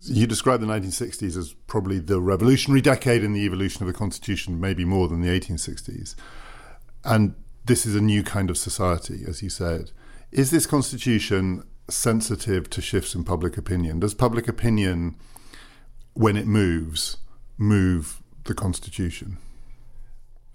You 0.00 0.26
describe 0.26 0.60
the 0.60 0.66
1960s 0.66 1.36
as 1.36 1.54
probably 1.66 1.98
the 1.98 2.20
revolutionary 2.20 2.80
decade 2.80 3.24
in 3.24 3.32
the 3.32 3.44
evolution 3.44 3.82
of 3.82 3.86
the 3.86 3.98
Constitution, 3.98 4.60
maybe 4.60 4.84
more 4.84 5.08
than 5.08 5.20
the 5.20 5.28
1860s. 5.28 6.14
And 7.04 7.34
this 7.64 7.86
is 7.86 7.94
a 7.94 8.00
new 8.00 8.22
kind 8.22 8.50
of 8.50 8.58
society, 8.58 9.24
as 9.26 9.42
you 9.42 9.50
said. 9.50 9.90
Is 10.30 10.50
this 10.50 10.66
Constitution 10.66 11.64
sensitive 11.88 12.68
to 12.70 12.82
shifts 12.82 13.14
in 13.14 13.24
public 13.24 13.56
opinion? 13.56 14.00
Does 14.00 14.14
public 14.14 14.48
opinion, 14.48 15.16
when 16.14 16.36
it 16.36 16.46
moves, 16.46 17.16
move 17.56 18.22
the 18.44 18.54
Constitution? 18.54 19.38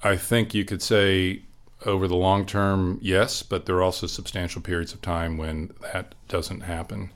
I 0.04 0.18
think 0.18 0.54
you 0.54 0.66
could 0.66 0.82
say 0.82 1.44
over 1.86 2.08
the 2.08 2.16
long 2.16 2.46
term, 2.46 3.00
yes, 3.02 3.44
but 3.44 3.66
there 3.66 3.76
are 3.78 3.84
also 3.84 4.08
substantial 4.08 4.62
periods 4.62 4.94
of 4.94 5.02
time 5.02 5.38
when 5.38 5.72
that 5.94 6.16
doesn't 6.28 6.62
happen. 6.62 7.12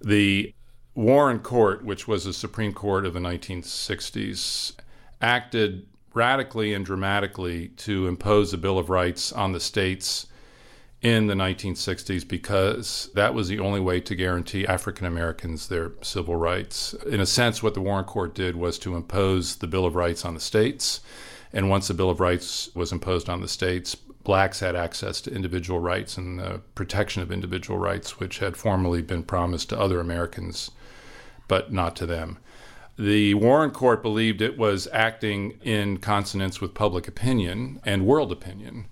The 0.00 0.54
Warren 0.96 1.40
Court, 1.40 1.84
which 1.84 2.08
was 2.08 2.24
the 2.24 2.32
Supreme 2.32 2.72
Court 2.72 3.04
of 3.04 3.12
the 3.12 3.20
1960s, 3.20 4.72
acted 5.20 5.86
radically 6.14 6.72
and 6.72 6.86
dramatically 6.86 7.68
to 7.68 8.08
impose 8.08 8.54
a 8.54 8.58
Bill 8.58 8.78
of 8.78 8.88
Rights 8.88 9.30
on 9.30 9.52
the 9.52 9.60
states 9.60 10.26
in 11.02 11.26
the 11.26 11.34
1960s 11.34 12.26
because 12.26 13.10
that 13.14 13.34
was 13.34 13.48
the 13.48 13.58
only 13.58 13.78
way 13.78 14.00
to 14.00 14.14
guarantee 14.14 14.66
African 14.66 15.06
Americans 15.06 15.68
their 15.68 15.92
civil 16.00 16.34
rights. 16.34 16.94
In 17.06 17.20
a 17.20 17.26
sense, 17.26 17.62
what 17.62 17.74
the 17.74 17.82
Warren 17.82 18.06
Court 18.06 18.34
did 18.34 18.56
was 18.56 18.78
to 18.78 18.96
impose 18.96 19.56
the 19.56 19.66
Bill 19.66 19.84
of 19.84 19.96
Rights 19.96 20.24
on 20.24 20.32
the 20.32 20.40
states. 20.40 21.02
And 21.52 21.68
once 21.68 21.88
the 21.88 21.94
Bill 21.94 22.08
of 22.08 22.20
Rights 22.20 22.70
was 22.74 22.90
imposed 22.90 23.28
on 23.28 23.42
the 23.42 23.48
states, 23.48 23.94
blacks 23.94 24.60
had 24.60 24.74
access 24.74 25.20
to 25.20 25.34
individual 25.34 25.78
rights 25.78 26.16
and 26.16 26.38
the 26.38 26.62
protection 26.74 27.22
of 27.22 27.30
individual 27.30 27.78
rights, 27.78 28.18
which 28.18 28.38
had 28.38 28.56
formerly 28.56 29.02
been 29.02 29.22
promised 29.22 29.68
to 29.68 29.78
other 29.78 30.00
Americans, 30.00 30.70
but 31.48 31.72
not 31.72 31.96
to 31.96 32.06
them. 32.06 32.38
The 32.98 33.34
Warren 33.34 33.70
Court 33.70 34.02
believed 34.02 34.40
it 34.40 34.56
was 34.56 34.88
acting 34.92 35.58
in 35.62 35.98
consonance 35.98 36.60
with 36.60 36.72
public 36.72 37.06
opinion 37.06 37.78
and 37.84 38.06
world 38.06 38.32
opinion, 38.32 38.86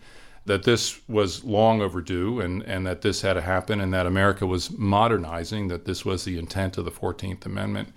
that 0.44 0.64
this 0.64 1.00
was 1.08 1.42
long 1.42 1.80
overdue 1.80 2.38
and, 2.38 2.62
and 2.64 2.86
that 2.86 3.00
this 3.00 3.22
had 3.22 3.32
to 3.34 3.40
happen 3.40 3.80
and 3.80 3.94
that 3.94 4.06
America 4.06 4.46
was 4.46 4.70
modernizing, 4.70 5.68
that 5.68 5.86
this 5.86 6.04
was 6.04 6.24
the 6.24 6.38
intent 6.38 6.76
of 6.76 6.84
the 6.84 6.90
14th 6.90 7.46
Amendment. 7.46 7.94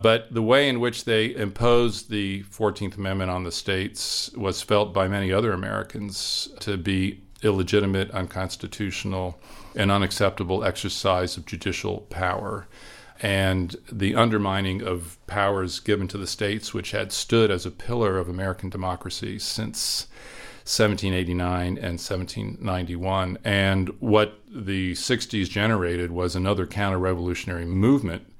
But 0.00 0.32
the 0.32 0.42
way 0.42 0.68
in 0.68 0.80
which 0.80 1.04
they 1.04 1.34
imposed 1.34 2.08
the 2.10 2.44
14th 2.44 2.96
Amendment 2.96 3.30
on 3.30 3.44
the 3.44 3.52
states 3.52 4.30
was 4.36 4.62
felt 4.62 4.94
by 4.94 5.06
many 5.06 5.32
other 5.32 5.52
Americans 5.52 6.48
to 6.60 6.78
be 6.78 7.22
illegitimate, 7.42 8.10
unconstitutional, 8.10 9.38
and 9.74 9.90
unacceptable 9.90 10.64
exercise 10.64 11.36
of 11.36 11.44
judicial 11.44 12.00
power 12.08 12.66
and 13.20 13.76
the 13.90 14.14
undermining 14.14 14.82
of 14.82 15.18
powers 15.26 15.80
given 15.80 16.08
to 16.08 16.18
the 16.18 16.26
states, 16.26 16.74
which 16.74 16.90
had 16.90 17.12
stood 17.12 17.50
as 17.50 17.64
a 17.64 17.70
pillar 17.70 18.18
of 18.18 18.28
American 18.28 18.68
democracy 18.68 19.38
since 19.38 20.06
1789 20.64 21.78
and 21.78 22.00
1791. 22.00 23.38
And 23.44 23.88
what 24.00 24.40
the 24.48 24.92
60s 24.92 25.48
generated 25.48 26.10
was 26.10 26.34
another 26.34 26.66
counter 26.66 26.98
revolutionary 26.98 27.66
movement 27.66 28.32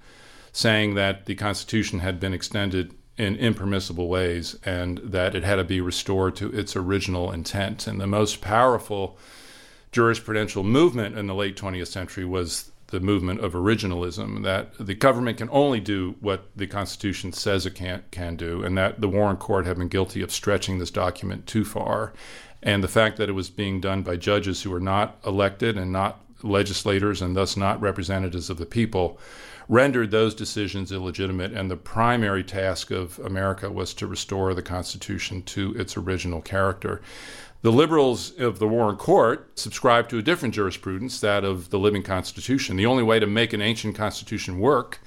saying 0.52 0.95
that 0.95 1.26
the 1.26 1.35
Constitution 1.35 2.00
had 2.00 2.18
been 2.18 2.33
extended 2.33 2.95
in 3.16 3.37
impermissible 3.37 4.09
ways 4.09 4.56
and 4.64 4.99
that 4.99 5.35
it 5.35 5.45
had 5.45 5.56
to 5.56 5.64
be 5.64 5.80
restored 5.80 6.35
to 6.37 6.50
its 6.50 6.75
original 6.75 7.30
intent. 7.30 7.87
And 7.87 8.00
the 8.00 8.06
most 8.06 8.40
powerful 8.40 9.18
jurisprudential 9.92 10.64
movement 10.64 11.16
in 11.16 11.26
the 11.26 11.35
late 11.35 11.56
20th 11.56 11.88
century 11.88 12.25
was 12.25 12.71
the 12.88 13.00
movement 13.00 13.40
of 13.40 13.52
originalism 13.52 14.45
that 14.45 14.73
the 14.78 14.95
government 14.95 15.38
can 15.38 15.49
only 15.50 15.81
do 15.81 16.14
what 16.21 16.49
the 16.55 16.66
Constitution 16.66 17.33
says 17.33 17.66
it 17.66 17.75
can 17.75 18.05
can 18.11 18.37
do, 18.37 18.62
and 18.62 18.78
that 18.78 19.00
the 19.00 19.09
Warren 19.09 19.37
Court 19.37 19.66
have 19.66 19.78
been 19.78 19.88
guilty 19.88 20.23
of 20.23 20.31
stretching 20.31 20.78
this 20.78 20.90
document 20.90 21.47
too 21.47 21.64
far, 21.64 22.12
and 22.62 22.83
the 22.83 22.88
fact 22.88 23.16
that 23.16 23.28
it 23.28 23.33
was 23.33 23.50
being 23.50 23.81
done 23.81 24.02
by 24.02 24.16
judges 24.16 24.62
who 24.62 24.71
were 24.71 24.81
not 24.81 25.19
elected 25.26 25.76
and 25.76 25.93
not 25.93 26.21
legislators 26.43 27.23
and 27.23 27.35
thus 27.35 27.57
not 27.57 27.81
representatives 27.81 28.50
of 28.50 28.59
the 28.59 28.66
people 28.66 29.19
rendered 29.69 30.11
those 30.11 30.35
decisions 30.35 30.93
illegitimate 30.93 31.52
and 31.52 31.71
the 31.71 31.76
primary 31.76 32.45
task 32.45 32.90
of 32.90 33.19
America 33.21 33.71
was 33.71 33.93
to 33.95 34.07
restore 34.07 34.55
the 34.55 34.62
constitution 34.62 35.43
to 35.43 35.75
its 35.75 35.97
original 35.97 36.40
character 36.40 37.00
the 37.67 37.73
liberals 37.73 38.31
of 38.39 38.61
the 38.61 38.69
Warren 38.69 38.95
Court 38.95 39.59
subscribe 39.59 40.09
to 40.11 40.19
a 40.19 40.23
different 40.23 40.55
jurisprudence, 40.55 41.19
that 41.19 41.45
of 41.45 41.71
the 41.71 41.81
living 41.81 42.05
Constitution. 42.05 42.77
The 42.77 42.87
only 42.87 43.03
way 43.03 43.19
to 43.19 43.27
make 43.27 43.53
an 43.53 43.61
ancient 43.61 43.97
Constitution 43.97 44.61
work, 44.61 45.01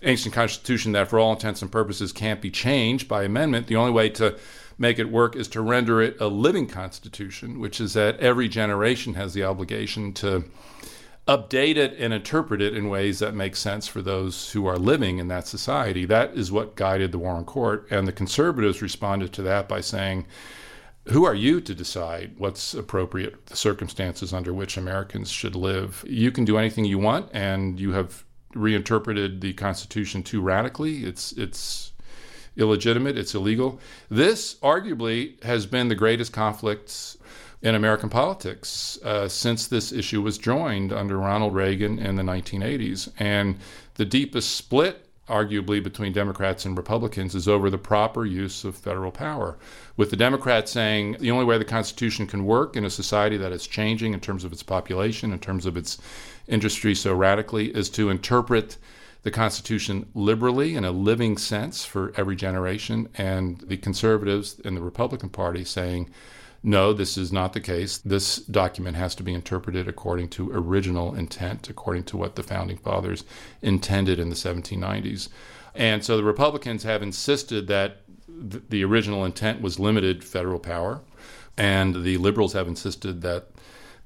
ancient 0.00 0.32
Constitution 0.32 0.92
that 0.92 1.08
for 1.08 1.18
all 1.18 1.32
intents 1.32 1.60
and 1.60 1.72
purposes 1.72 2.12
can't 2.12 2.40
be 2.40 2.52
changed 2.52 3.08
by 3.08 3.24
amendment, 3.24 3.66
the 3.66 3.74
only 3.74 3.90
way 3.90 4.10
to 4.10 4.38
make 4.78 5.00
it 5.00 5.10
work 5.10 5.34
is 5.34 5.48
to 5.48 5.60
render 5.60 6.00
it 6.00 6.16
a 6.20 6.28
living 6.28 6.68
Constitution, 6.68 7.58
which 7.58 7.80
is 7.80 7.94
that 7.94 8.20
every 8.20 8.48
generation 8.48 9.14
has 9.14 9.34
the 9.34 9.42
obligation 9.42 10.12
to 10.12 10.44
update 11.26 11.74
it 11.74 11.96
and 11.98 12.14
interpret 12.14 12.62
it 12.62 12.76
in 12.76 12.88
ways 12.88 13.18
that 13.18 13.34
make 13.34 13.56
sense 13.56 13.88
for 13.88 14.02
those 14.02 14.52
who 14.52 14.66
are 14.66 14.78
living 14.78 15.18
in 15.18 15.26
that 15.26 15.48
society. 15.48 16.04
That 16.04 16.34
is 16.34 16.52
what 16.52 16.76
guided 16.76 17.10
the 17.10 17.18
Warren 17.18 17.44
Court. 17.44 17.88
And 17.90 18.06
the 18.06 18.12
conservatives 18.12 18.80
responded 18.80 19.32
to 19.32 19.42
that 19.42 19.68
by 19.68 19.80
saying, 19.80 20.26
who 21.08 21.24
are 21.24 21.34
you 21.34 21.60
to 21.60 21.74
decide 21.74 22.34
what's 22.38 22.72
appropriate, 22.74 23.46
the 23.46 23.56
circumstances 23.56 24.32
under 24.32 24.54
which 24.54 24.76
Americans 24.76 25.30
should 25.30 25.54
live? 25.54 26.04
You 26.06 26.32
can 26.32 26.44
do 26.44 26.56
anything 26.56 26.84
you 26.84 26.98
want, 26.98 27.28
and 27.32 27.78
you 27.78 27.92
have 27.92 28.24
reinterpreted 28.54 29.40
the 29.40 29.52
Constitution 29.52 30.22
too 30.22 30.40
radically. 30.40 31.04
It's 31.04 31.32
it's 31.32 31.92
illegitimate. 32.56 33.18
It's 33.18 33.34
illegal. 33.34 33.80
This 34.08 34.54
arguably 34.56 35.42
has 35.44 35.66
been 35.66 35.88
the 35.88 35.94
greatest 35.94 36.32
conflict 36.32 37.16
in 37.60 37.74
American 37.74 38.08
politics 38.08 38.98
uh, 39.02 39.28
since 39.28 39.66
this 39.66 39.90
issue 39.90 40.22
was 40.22 40.38
joined 40.38 40.92
under 40.92 41.18
Ronald 41.18 41.54
Reagan 41.54 41.98
in 41.98 42.16
the 42.16 42.22
1980s, 42.22 43.10
and 43.18 43.58
the 43.94 44.04
deepest 44.04 44.54
split 44.54 45.06
arguably 45.28 45.82
between 45.82 46.12
Democrats 46.12 46.64
and 46.64 46.76
Republicans 46.76 47.34
is 47.34 47.48
over 47.48 47.70
the 47.70 47.78
proper 47.78 48.26
use 48.26 48.64
of 48.64 48.76
federal 48.76 49.10
power. 49.10 49.56
With 49.96 50.10
the 50.10 50.16
Democrats 50.16 50.72
saying 50.72 51.16
the 51.20 51.30
only 51.30 51.44
way 51.44 51.56
the 51.56 51.64
Constitution 51.64 52.26
can 52.26 52.44
work 52.44 52.76
in 52.76 52.84
a 52.84 52.90
society 52.90 53.36
that 53.38 53.52
is 53.52 53.66
changing 53.66 54.12
in 54.12 54.20
terms 54.20 54.44
of 54.44 54.52
its 54.52 54.62
population, 54.62 55.32
in 55.32 55.38
terms 55.38 55.66
of 55.66 55.76
its 55.76 55.98
industry 56.46 56.94
so 56.94 57.14
radically, 57.14 57.74
is 57.74 57.88
to 57.90 58.10
interpret 58.10 58.76
the 59.22 59.30
Constitution 59.30 60.06
liberally 60.14 60.74
in 60.74 60.84
a 60.84 60.90
living 60.90 61.38
sense 61.38 61.84
for 61.84 62.12
every 62.16 62.36
generation, 62.36 63.08
and 63.16 63.60
the 63.62 63.78
conservatives 63.78 64.60
in 64.60 64.74
the 64.74 64.82
Republican 64.82 65.30
Party 65.30 65.64
saying 65.64 66.10
no, 66.66 66.94
this 66.94 67.18
is 67.18 67.30
not 67.30 67.52
the 67.52 67.60
case. 67.60 67.98
This 67.98 68.36
document 68.36 68.96
has 68.96 69.14
to 69.16 69.22
be 69.22 69.34
interpreted 69.34 69.86
according 69.86 70.30
to 70.30 70.50
original 70.50 71.14
intent, 71.14 71.68
according 71.68 72.04
to 72.04 72.16
what 72.16 72.36
the 72.36 72.42
founding 72.42 72.78
fathers 72.78 73.22
intended 73.60 74.18
in 74.18 74.30
the 74.30 74.34
1790s. 74.34 75.28
And 75.74 76.02
so 76.02 76.16
the 76.16 76.24
Republicans 76.24 76.82
have 76.84 77.02
insisted 77.02 77.66
that 77.66 78.00
th- 78.50 78.62
the 78.70 78.82
original 78.82 79.26
intent 79.26 79.60
was 79.60 79.78
limited 79.78 80.24
federal 80.24 80.58
power, 80.58 81.02
and 81.58 82.02
the 82.02 82.16
liberals 82.16 82.54
have 82.54 82.66
insisted 82.66 83.20
that 83.20 83.50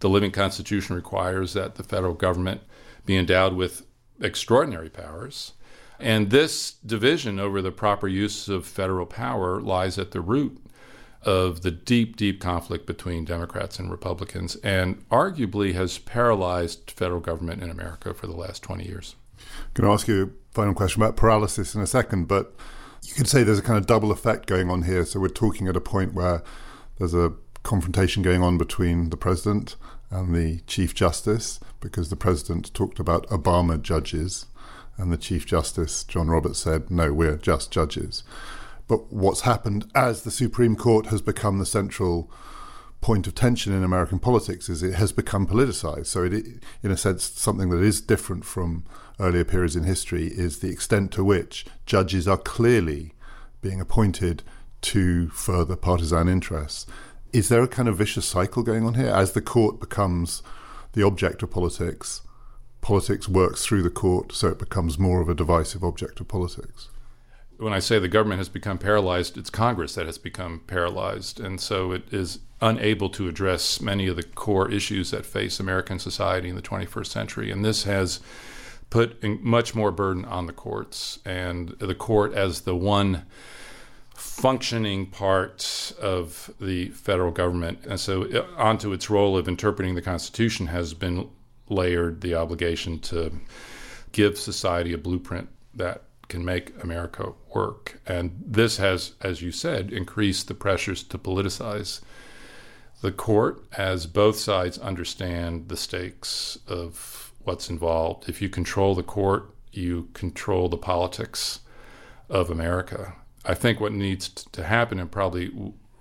the 0.00 0.08
living 0.08 0.32
Constitution 0.32 0.96
requires 0.96 1.52
that 1.52 1.76
the 1.76 1.84
federal 1.84 2.14
government 2.14 2.62
be 3.06 3.16
endowed 3.16 3.54
with 3.54 3.86
extraordinary 4.20 4.90
powers. 4.90 5.52
And 6.00 6.30
this 6.30 6.72
division 6.72 7.38
over 7.38 7.62
the 7.62 7.70
proper 7.70 8.08
use 8.08 8.48
of 8.48 8.66
federal 8.66 9.06
power 9.06 9.60
lies 9.60 9.96
at 9.96 10.10
the 10.10 10.20
root 10.20 10.60
of 11.22 11.62
the 11.62 11.70
deep, 11.70 12.16
deep 12.16 12.40
conflict 12.40 12.86
between 12.86 13.24
Democrats 13.24 13.78
and 13.78 13.90
Republicans, 13.90 14.56
and 14.56 15.08
arguably 15.08 15.74
has 15.74 15.98
paralyzed 15.98 16.90
federal 16.90 17.20
government 17.20 17.62
in 17.62 17.70
America 17.70 18.14
for 18.14 18.26
the 18.26 18.36
last 18.36 18.62
20 18.62 18.86
years. 18.86 19.16
I'm 19.38 19.70
going 19.74 19.88
to 19.88 19.94
ask 19.94 20.08
you 20.08 20.24
a 20.24 20.54
final 20.54 20.74
question 20.74 21.02
about 21.02 21.16
paralysis 21.16 21.74
in 21.74 21.80
a 21.80 21.86
second, 21.86 22.28
but 22.28 22.54
you 23.02 23.14
could 23.14 23.28
say 23.28 23.42
there's 23.42 23.58
a 23.58 23.62
kind 23.62 23.78
of 23.78 23.86
double 23.86 24.10
effect 24.10 24.46
going 24.46 24.70
on 24.70 24.82
here. 24.82 25.04
So 25.04 25.20
we're 25.20 25.28
talking 25.28 25.68
at 25.68 25.76
a 25.76 25.80
point 25.80 26.14
where 26.14 26.42
there's 26.98 27.14
a 27.14 27.32
confrontation 27.62 28.22
going 28.22 28.42
on 28.42 28.58
between 28.58 29.10
the 29.10 29.16
president 29.16 29.76
and 30.10 30.34
the 30.34 30.60
chief 30.66 30.94
justice 30.94 31.60
because 31.80 32.08
the 32.08 32.16
president 32.16 32.72
talked 32.74 32.98
about 32.98 33.26
Obama 33.28 33.80
judges 33.80 34.46
and 34.96 35.12
the 35.12 35.18
chief 35.18 35.46
justice 35.46 36.02
John 36.04 36.28
Roberts 36.28 36.60
said 36.60 36.90
no 36.90 37.12
we're 37.12 37.36
just 37.36 37.70
judges 37.70 38.22
but 38.88 39.12
what's 39.12 39.42
happened 39.42 39.88
as 39.94 40.22
the 40.22 40.30
Supreme 40.30 40.74
Court 40.74 41.06
has 41.06 41.20
become 41.20 41.58
the 41.58 41.66
central 41.66 42.30
point 43.00 43.26
of 43.26 43.34
tension 43.34 43.72
in 43.72 43.84
American 43.84 44.18
politics 44.18 44.68
is 44.68 44.82
it 44.82 44.94
has 44.94 45.12
become 45.12 45.46
politicized. 45.46 46.06
So, 46.06 46.24
it, 46.24 46.46
in 46.82 46.90
a 46.90 46.96
sense, 46.96 47.22
something 47.22 47.68
that 47.68 47.82
is 47.82 48.00
different 48.00 48.44
from 48.44 48.84
earlier 49.20 49.44
periods 49.44 49.76
in 49.76 49.84
history 49.84 50.26
is 50.26 50.58
the 50.58 50.70
extent 50.70 51.12
to 51.12 51.22
which 51.22 51.66
judges 51.86 52.26
are 52.26 52.38
clearly 52.38 53.12
being 53.60 53.80
appointed 53.80 54.42
to 54.80 55.28
further 55.28 55.76
partisan 55.76 56.28
interests. 56.28 56.86
Is 57.32 57.48
there 57.50 57.62
a 57.62 57.68
kind 57.68 57.88
of 57.88 57.98
vicious 57.98 58.24
cycle 58.24 58.62
going 58.62 58.86
on 58.86 58.94
here? 58.94 59.08
As 59.08 59.32
the 59.32 59.42
court 59.42 59.80
becomes 59.80 60.42
the 60.94 61.04
object 61.04 61.42
of 61.42 61.50
politics, 61.50 62.22
politics 62.80 63.28
works 63.28 63.66
through 63.66 63.82
the 63.82 63.90
court, 63.90 64.32
so 64.32 64.48
it 64.48 64.58
becomes 64.58 64.98
more 64.98 65.20
of 65.20 65.28
a 65.28 65.34
divisive 65.34 65.84
object 65.84 66.20
of 66.20 66.28
politics 66.28 66.88
when 67.58 67.72
I 67.72 67.80
say 67.80 67.98
the 67.98 68.08
government 68.08 68.38
has 68.38 68.48
become 68.48 68.78
paralyzed, 68.78 69.36
it's 69.36 69.50
Congress 69.50 69.94
that 69.96 70.06
has 70.06 70.18
become 70.18 70.62
paralyzed. 70.66 71.40
And 71.40 71.60
so 71.60 71.92
it 71.92 72.04
is 72.12 72.38
unable 72.60 73.08
to 73.10 73.28
address 73.28 73.80
many 73.80 74.06
of 74.06 74.16
the 74.16 74.22
core 74.22 74.70
issues 74.70 75.10
that 75.10 75.26
face 75.26 75.60
American 75.60 75.98
society 75.98 76.48
in 76.48 76.56
the 76.56 76.62
21st 76.62 77.06
century. 77.06 77.50
And 77.50 77.64
this 77.64 77.84
has 77.84 78.20
put 78.90 79.22
much 79.42 79.74
more 79.74 79.90
burden 79.90 80.24
on 80.24 80.46
the 80.46 80.52
courts 80.52 81.18
and 81.24 81.70
the 81.78 81.94
court 81.94 82.32
as 82.32 82.62
the 82.62 82.76
one 82.76 83.24
functioning 84.14 85.06
part 85.06 85.92
of 86.00 86.50
the 86.60 86.88
federal 86.90 87.30
government. 87.30 87.84
And 87.86 88.00
so, 88.00 88.24
uh, 88.24 88.46
onto 88.56 88.92
its 88.92 89.10
role 89.10 89.36
of 89.36 89.46
interpreting 89.46 89.94
the 89.94 90.02
Constitution 90.02 90.68
has 90.68 90.94
been 90.94 91.28
layered 91.68 92.20
the 92.20 92.34
obligation 92.34 92.98
to 93.00 93.32
give 94.12 94.38
society 94.38 94.92
a 94.92 94.98
blueprint 94.98 95.48
that 95.74 96.02
can 96.28 96.44
make 96.44 96.82
America 96.82 97.32
work. 97.54 98.00
And 98.06 98.42
this 98.44 98.76
has, 98.76 99.14
as 99.20 99.42
you 99.42 99.50
said, 99.50 99.92
increased 99.92 100.48
the 100.48 100.54
pressures 100.54 101.02
to 101.04 101.18
politicize 101.18 102.00
the 103.00 103.12
court 103.12 103.64
as 103.76 104.06
both 104.06 104.36
sides 104.36 104.78
understand 104.78 105.68
the 105.68 105.76
stakes 105.76 106.58
of 106.66 107.32
what's 107.44 107.70
involved. 107.70 108.28
If 108.28 108.42
you 108.42 108.48
control 108.48 108.94
the 108.94 109.02
court, 109.02 109.54
you 109.72 110.08
control 110.12 110.68
the 110.68 110.76
politics 110.76 111.60
of 112.28 112.50
America. 112.50 113.14
I 113.44 113.54
think 113.54 113.80
what 113.80 113.92
needs 113.92 114.28
to 114.28 114.64
happen, 114.64 114.98
and 114.98 115.10
probably 115.10 115.46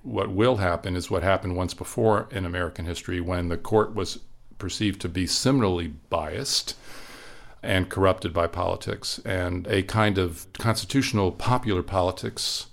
what 0.02 0.32
will 0.32 0.58
happen 0.58 0.96
is 0.96 1.12
what 1.12 1.24
happened 1.24 1.56
once 1.56 1.74
before 1.74 2.28
in 2.32 2.46
American 2.46 2.86
history 2.86 3.22
when 3.22 3.50
the 3.50 3.58
court 3.58 3.94
was 3.94 4.20
perceived 4.58 5.00
to 5.02 5.10
be 5.10 5.28
similarly 5.28 5.88
biased 6.10 6.76
and 7.68 7.90
corrupted 7.90 8.34
by 8.34 8.48
politics, 8.48 9.20
and 9.26 9.68
a 9.68 9.84
kind 9.84 10.18
of 10.18 10.48
constitutional 10.58 11.34
popular 11.34 11.84
politics 11.84 12.68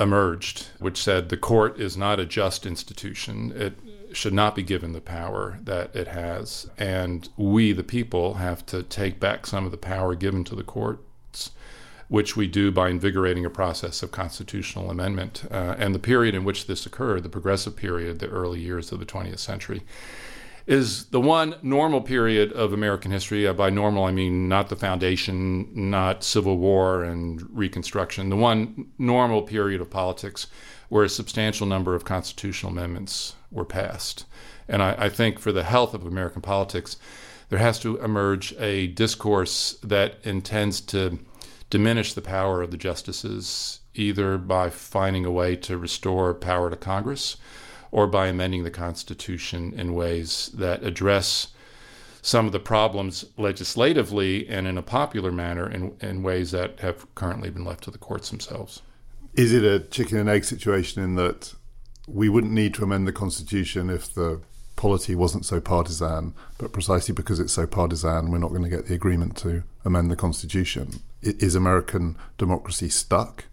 emerged, 0.00 0.68
which 0.78 1.00
said 1.00 1.28
the 1.28 1.36
court 1.36 1.78
is 1.78 1.98
not 1.98 2.18
a 2.18 2.24
just 2.24 2.64
institution. 2.64 3.52
It 3.54 3.74
should 4.16 4.32
not 4.32 4.56
be 4.56 4.62
given 4.62 4.94
the 4.94 5.02
power 5.02 5.58
that 5.62 5.94
it 5.94 6.08
has. 6.08 6.68
And 6.78 7.28
we, 7.36 7.72
the 7.72 7.84
people, 7.84 8.34
have 8.34 8.64
to 8.66 8.82
take 8.82 9.20
back 9.20 9.46
some 9.46 9.66
of 9.66 9.70
the 9.70 9.76
power 9.76 10.14
given 10.14 10.44
to 10.44 10.56
the 10.56 10.64
courts, 10.64 11.50
which 12.08 12.34
we 12.36 12.46
do 12.46 12.72
by 12.72 12.88
invigorating 12.88 13.44
a 13.44 13.50
process 13.50 14.02
of 14.02 14.12
constitutional 14.12 14.90
amendment. 14.90 15.44
Uh, 15.50 15.76
and 15.78 15.94
the 15.94 15.98
period 15.98 16.34
in 16.34 16.44
which 16.44 16.66
this 16.66 16.86
occurred, 16.86 17.22
the 17.22 17.28
progressive 17.28 17.76
period, 17.76 18.18
the 18.18 18.28
early 18.28 18.60
years 18.60 18.92
of 18.92 18.98
the 18.98 19.06
20th 19.06 19.38
century, 19.38 19.82
is 20.66 21.06
the 21.06 21.20
one 21.20 21.56
normal 21.62 22.00
period 22.00 22.52
of 22.52 22.72
American 22.72 23.10
history. 23.10 23.46
Uh, 23.46 23.52
by 23.52 23.70
normal, 23.70 24.04
I 24.04 24.12
mean 24.12 24.48
not 24.48 24.68
the 24.68 24.76
foundation, 24.76 25.68
not 25.90 26.24
Civil 26.24 26.58
War 26.58 27.02
and 27.02 27.42
Reconstruction, 27.56 28.28
the 28.28 28.36
one 28.36 28.90
normal 28.98 29.42
period 29.42 29.80
of 29.80 29.90
politics 29.90 30.46
where 30.88 31.04
a 31.04 31.08
substantial 31.08 31.66
number 31.66 31.94
of 31.94 32.04
constitutional 32.04 32.72
amendments 32.72 33.34
were 33.50 33.64
passed. 33.64 34.26
And 34.68 34.82
I, 34.82 34.94
I 34.98 35.08
think 35.08 35.38
for 35.38 35.52
the 35.52 35.64
health 35.64 35.94
of 35.94 36.06
American 36.06 36.42
politics, 36.42 36.96
there 37.48 37.58
has 37.58 37.78
to 37.80 37.96
emerge 37.98 38.54
a 38.58 38.88
discourse 38.88 39.78
that 39.82 40.18
intends 40.22 40.80
to 40.82 41.18
diminish 41.68 42.12
the 42.14 42.22
power 42.22 42.62
of 42.62 42.70
the 42.70 42.76
justices, 42.76 43.80
either 43.94 44.38
by 44.38 44.70
finding 44.70 45.24
a 45.24 45.30
way 45.30 45.56
to 45.56 45.76
restore 45.76 46.34
power 46.34 46.70
to 46.70 46.76
Congress 46.76 47.36
or 47.92 48.06
by 48.06 48.26
amending 48.28 48.64
the 48.64 48.70
Constitution 48.70 49.72
in 49.76 49.94
ways 49.94 50.50
that 50.54 50.82
address 50.82 51.48
some 52.22 52.46
of 52.46 52.52
the 52.52 52.60
problems 52.60 53.24
legislatively 53.36 54.48
and 54.48 54.66
in 54.66 54.76
a 54.76 54.82
popular 54.82 55.32
manner 55.32 55.68
in, 55.68 55.96
in 56.00 56.22
ways 56.22 56.50
that 56.50 56.80
have 56.80 57.12
currently 57.14 57.50
been 57.50 57.64
left 57.64 57.84
to 57.84 57.90
the 57.90 57.98
courts 57.98 58.30
themselves. 58.30 58.82
Is 59.34 59.52
it 59.52 59.64
a 59.64 59.80
chicken 59.80 60.18
and 60.18 60.28
egg 60.28 60.44
situation 60.44 61.02
in 61.02 61.14
that 61.16 61.54
we 62.06 62.28
wouldn't 62.28 62.52
need 62.52 62.74
to 62.74 62.84
amend 62.84 63.06
the 63.06 63.12
Constitution 63.12 63.88
if 63.88 64.12
the 64.12 64.40
polity 64.76 65.14
wasn't 65.14 65.44
so 65.44 65.60
partisan, 65.60 66.34
but 66.58 66.72
precisely 66.72 67.14
because 67.14 67.38
it's 67.38 67.52
so 67.52 67.66
partisan, 67.66 68.30
we're 68.30 68.38
not 68.38 68.50
going 68.50 68.62
to 68.62 68.68
get 68.68 68.86
the 68.86 68.94
agreement 68.94 69.36
to 69.36 69.62
amend 69.84 70.10
the 70.10 70.16
Constitution? 70.16 71.00
Is 71.22 71.54
American 71.54 72.16
democracy 72.38 72.88
stuck? 72.88 73.44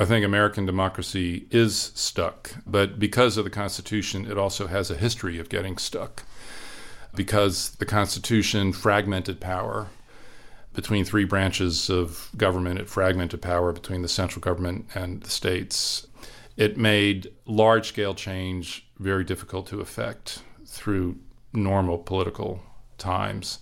I 0.00 0.04
think 0.04 0.24
American 0.24 0.64
democracy 0.64 1.48
is 1.50 1.90
stuck, 1.94 2.52
but 2.64 3.00
because 3.00 3.36
of 3.36 3.44
the 3.44 3.50
Constitution, 3.50 4.30
it 4.30 4.38
also 4.38 4.68
has 4.68 4.90
a 4.90 4.96
history 4.96 5.40
of 5.40 5.48
getting 5.48 5.76
stuck. 5.76 6.22
Because 7.16 7.70
the 7.70 7.86
Constitution 7.86 8.72
fragmented 8.72 9.40
power 9.40 9.88
between 10.72 11.04
three 11.04 11.24
branches 11.24 11.90
of 11.90 12.30
government, 12.36 12.78
it 12.78 12.88
fragmented 12.88 13.42
power 13.42 13.72
between 13.72 14.02
the 14.02 14.08
central 14.08 14.40
government 14.40 14.86
and 14.94 15.22
the 15.22 15.30
states. 15.30 16.06
It 16.56 16.76
made 16.76 17.32
large 17.44 17.88
scale 17.88 18.14
change 18.14 18.86
very 19.00 19.24
difficult 19.24 19.66
to 19.68 19.80
effect 19.80 20.42
through 20.64 21.16
normal 21.52 21.98
political 21.98 22.62
times. 22.98 23.58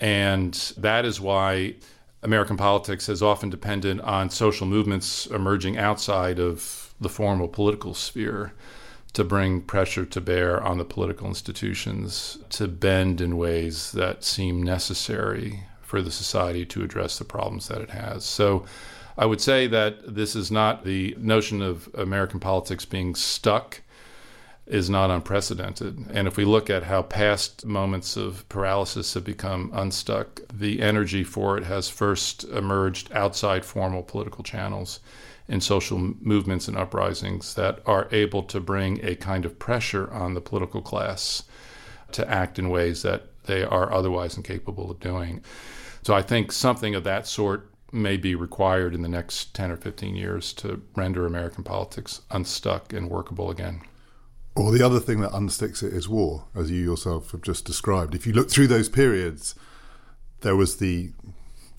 And 0.00 0.54
that 0.78 1.04
is 1.04 1.20
why 1.20 1.74
American 2.22 2.56
politics 2.56 3.06
has 3.06 3.22
often 3.22 3.48
depended 3.48 4.00
on 4.00 4.30
social 4.30 4.66
movements 4.66 5.26
emerging 5.26 5.78
outside 5.78 6.38
of 6.38 6.94
the 7.00 7.08
formal 7.08 7.48
political 7.48 7.94
sphere 7.94 8.52
to 9.12 9.24
bring 9.24 9.60
pressure 9.60 10.04
to 10.04 10.20
bear 10.20 10.62
on 10.62 10.78
the 10.78 10.84
political 10.84 11.28
institutions 11.28 12.38
to 12.50 12.68
bend 12.68 13.20
in 13.20 13.36
ways 13.36 13.92
that 13.92 14.24
seem 14.24 14.62
necessary 14.62 15.64
for 15.80 16.02
the 16.02 16.10
society 16.10 16.66
to 16.66 16.82
address 16.82 17.18
the 17.18 17.24
problems 17.24 17.68
that 17.68 17.80
it 17.80 17.90
has. 17.90 18.24
So 18.24 18.66
I 19.16 19.26
would 19.26 19.40
say 19.40 19.66
that 19.68 20.14
this 20.14 20.36
is 20.36 20.50
not 20.50 20.84
the 20.84 21.16
notion 21.18 21.62
of 21.62 21.88
American 21.94 22.40
politics 22.40 22.84
being 22.84 23.14
stuck 23.14 23.80
is 24.68 24.90
not 24.90 25.10
unprecedented. 25.10 26.06
And 26.12 26.28
if 26.28 26.36
we 26.36 26.44
look 26.44 26.68
at 26.68 26.82
how 26.82 27.02
past 27.02 27.64
moments 27.64 28.16
of 28.16 28.46
paralysis 28.50 29.14
have 29.14 29.24
become 29.24 29.70
unstuck, 29.72 30.42
the 30.52 30.82
energy 30.82 31.24
for 31.24 31.56
it 31.56 31.64
has 31.64 31.88
first 31.88 32.44
emerged 32.44 33.10
outside 33.12 33.64
formal 33.64 34.02
political 34.02 34.44
channels 34.44 35.00
in 35.48 35.62
social 35.62 35.98
movements 36.20 36.68
and 36.68 36.76
uprisings 36.76 37.54
that 37.54 37.80
are 37.86 38.08
able 38.12 38.42
to 38.42 38.60
bring 38.60 39.02
a 39.02 39.16
kind 39.16 39.46
of 39.46 39.58
pressure 39.58 40.12
on 40.12 40.34
the 40.34 40.40
political 40.40 40.82
class 40.82 41.44
to 42.12 42.28
act 42.30 42.58
in 42.58 42.68
ways 42.68 43.02
that 43.02 43.22
they 43.44 43.64
are 43.64 43.90
otherwise 43.90 44.36
incapable 44.36 44.90
of 44.90 45.00
doing. 45.00 45.40
So 46.02 46.14
I 46.14 46.20
think 46.20 46.52
something 46.52 46.94
of 46.94 47.04
that 47.04 47.26
sort 47.26 47.70
may 47.90 48.18
be 48.18 48.34
required 48.34 48.94
in 48.94 49.00
the 49.00 49.08
next 49.08 49.54
10 49.54 49.70
or 49.70 49.76
15 49.78 50.14
years 50.14 50.52
to 50.52 50.82
render 50.94 51.24
American 51.24 51.64
politics 51.64 52.20
unstuck 52.30 52.92
and 52.92 53.08
workable 53.08 53.50
again. 53.50 53.80
Or 54.58 54.72
the 54.72 54.84
other 54.84 54.98
thing 54.98 55.20
that 55.20 55.30
unsticks 55.30 55.84
it 55.84 55.92
is 55.92 56.08
war, 56.08 56.46
as 56.52 56.68
you 56.68 56.82
yourself 56.82 57.30
have 57.30 57.42
just 57.42 57.64
described. 57.64 58.16
If 58.16 58.26
you 58.26 58.32
look 58.32 58.50
through 58.50 58.66
those 58.66 58.88
periods, 58.88 59.54
there 60.40 60.56
was 60.56 60.78
the, 60.78 61.12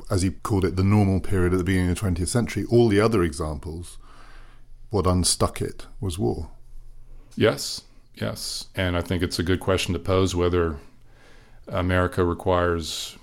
as 0.10 0.24
you 0.24 0.32
called 0.32 0.64
it, 0.64 0.78
the 0.78 0.84
normal 0.84 1.20
period 1.20 1.52
at 1.52 1.58
the 1.58 1.66
beginning 1.66 1.90
of 1.90 2.00
the 2.00 2.08
20th 2.10 2.30
century. 2.30 2.64
All 2.72 2.88
the 2.88 3.02
other 3.02 3.22
examples, 3.22 3.98
what 4.92 5.06
unstuck 5.06 5.62
it 5.62 5.88
was 6.00 6.18
war. 6.18 6.52
Yes, 7.36 7.82
yes. 8.16 8.68
And 8.76 8.96
I 8.96 9.02
think 9.02 9.24
it's 9.24 9.40
a 9.40 9.44
good 9.44 9.60
question 9.60 9.92
to 9.92 10.00
pose 10.00 10.34
whether 10.34 10.78
America 11.68 12.24
requires 12.24 13.18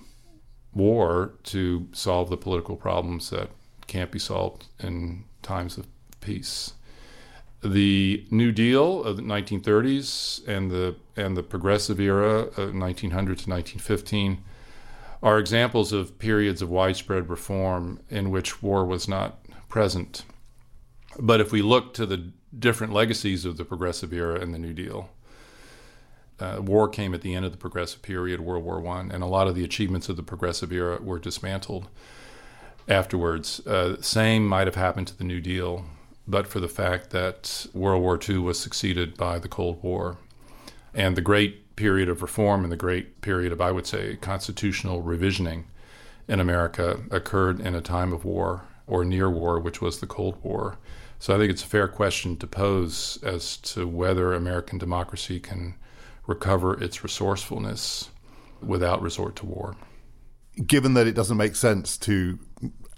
war 0.74 1.32
to 1.44 1.88
solve 1.92 2.28
the 2.28 2.36
political 2.36 2.76
problems 2.76 3.30
that 3.30 3.48
can't 3.86 4.10
be 4.10 4.18
solved 4.18 4.66
in 4.80 5.24
times 5.40 5.78
of 5.78 5.86
peace 6.20 6.74
the 7.62 8.26
New 8.30 8.52
Deal 8.52 9.02
of 9.02 9.16
the 9.16 9.22
1930s 9.22 10.46
and 10.46 10.70
the 10.70 10.96
and 11.16 11.36
the 11.36 11.42
progressive 11.42 11.98
era 11.98 12.46
of 12.56 12.74
1900 12.74 13.38
to 13.38 13.50
1915 13.50 14.42
are 15.22 15.38
examples 15.38 15.92
of 15.92 16.18
periods 16.18 16.60
of 16.60 16.68
widespread 16.68 17.30
reform 17.30 18.00
in 18.10 18.30
which 18.30 18.62
war 18.62 18.84
was 18.84 19.08
not 19.08 19.38
present. 19.68 20.24
But 21.18 21.40
if 21.40 21.52
we 21.52 21.62
look 21.62 21.94
to 21.94 22.04
the 22.04 22.30
different 22.56 22.92
legacies 22.92 23.44
of 23.44 23.56
the 23.56 23.64
progressive 23.64 24.12
era 24.12 24.38
and 24.38 24.52
the 24.52 24.58
New 24.58 24.74
Deal, 24.74 25.08
uh, 26.38 26.60
war 26.60 26.88
came 26.88 27.14
at 27.14 27.22
the 27.22 27.34
end 27.34 27.46
of 27.46 27.52
the 27.52 27.58
progressive 27.58 28.02
period, 28.02 28.40
World 28.40 28.64
War 28.64 28.78
One, 28.78 29.10
and 29.10 29.22
a 29.22 29.26
lot 29.26 29.48
of 29.48 29.54
the 29.54 29.64
achievements 29.64 30.10
of 30.10 30.16
the 30.16 30.22
progressive 30.22 30.70
era 30.70 30.98
were 31.00 31.18
dismantled 31.18 31.88
afterwards. 32.86 33.66
Uh, 33.66 34.00
same 34.02 34.46
might 34.46 34.66
have 34.66 34.76
happened 34.76 35.06
to 35.08 35.16
the 35.16 35.24
New 35.24 35.40
Deal 35.40 35.86
but 36.26 36.46
for 36.46 36.60
the 36.60 36.68
fact 36.68 37.10
that 37.10 37.66
World 37.72 38.02
War 38.02 38.18
II 38.28 38.38
was 38.38 38.58
succeeded 38.58 39.16
by 39.16 39.38
the 39.38 39.48
Cold 39.48 39.82
War. 39.82 40.18
And 40.92 41.16
the 41.16 41.20
great 41.20 41.76
period 41.76 42.08
of 42.08 42.22
reform 42.22 42.62
and 42.62 42.72
the 42.72 42.76
great 42.76 43.20
period 43.20 43.52
of, 43.52 43.60
I 43.60 43.70
would 43.70 43.86
say, 43.86 44.16
constitutional 44.16 45.02
revisioning 45.02 45.64
in 46.26 46.40
America 46.40 47.00
occurred 47.10 47.60
in 47.60 47.74
a 47.74 47.80
time 47.80 48.12
of 48.12 48.24
war 48.24 48.64
or 48.86 49.04
near 49.04 49.30
war, 49.30 49.60
which 49.60 49.80
was 49.80 50.00
the 50.00 50.06
Cold 50.06 50.38
War. 50.42 50.78
So 51.18 51.34
I 51.34 51.38
think 51.38 51.50
it's 51.50 51.62
a 51.62 51.66
fair 51.66 51.88
question 51.88 52.36
to 52.38 52.46
pose 52.46 53.18
as 53.22 53.56
to 53.58 53.86
whether 53.86 54.32
American 54.32 54.78
democracy 54.78 55.40
can 55.40 55.74
recover 56.26 56.82
its 56.82 57.02
resourcefulness 57.02 58.10
without 58.60 59.02
resort 59.02 59.36
to 59.36 59.46
war. 59.46 59.76
Given 60.66 60.94
that 60.94 61.06
it 61.06 61.14
doesn't 61.14 61.36
make 61.36 61.56
sense 61.56 61.96
to 61.98 62.38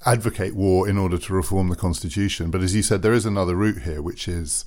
advocate 0.06 0.54
war 0.54 0.88
in 0.88 0.96
order 0.96 1.18
to 1.18 1.32
reform 1.32 1.68
the 1.68 1.76
constitution. 1.76 2.50
But 2.50 2.62
as 2.62 2.74
you 2.74 2.82
said, 2.82 3.02
there 3.02 3.12
is 3.12 3.26
another 3.26 3.56
route 3.56 3.82
here, 3.82 4.00
which 4.00 4.28
is 4.28 4.64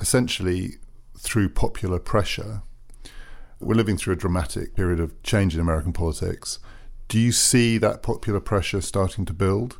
essentially 0.00 0.74
through 1.18 1.50
popular 1.50 1.98
pressure. 1.98 2.62
We're 3.58 3.74
living 3.74 3.96
through 3.96 4.14
a 4.14 4.16
dramatic 4.16 4.74
period 4.74 5.00
of 5.00 5.22
change 5.22 5.54
in 5.54 5.60
American 5.60 5.92
politics. 5.92 6.58
Do 7.08 7.18
you 7.18 7.32
see 7.32 7.76
that 7.78 8.02
popular 8.02 8.40
pressure 8.40 8.80
starting 8.80 9.24
to 9.26 9.32
build? 9.32 9.78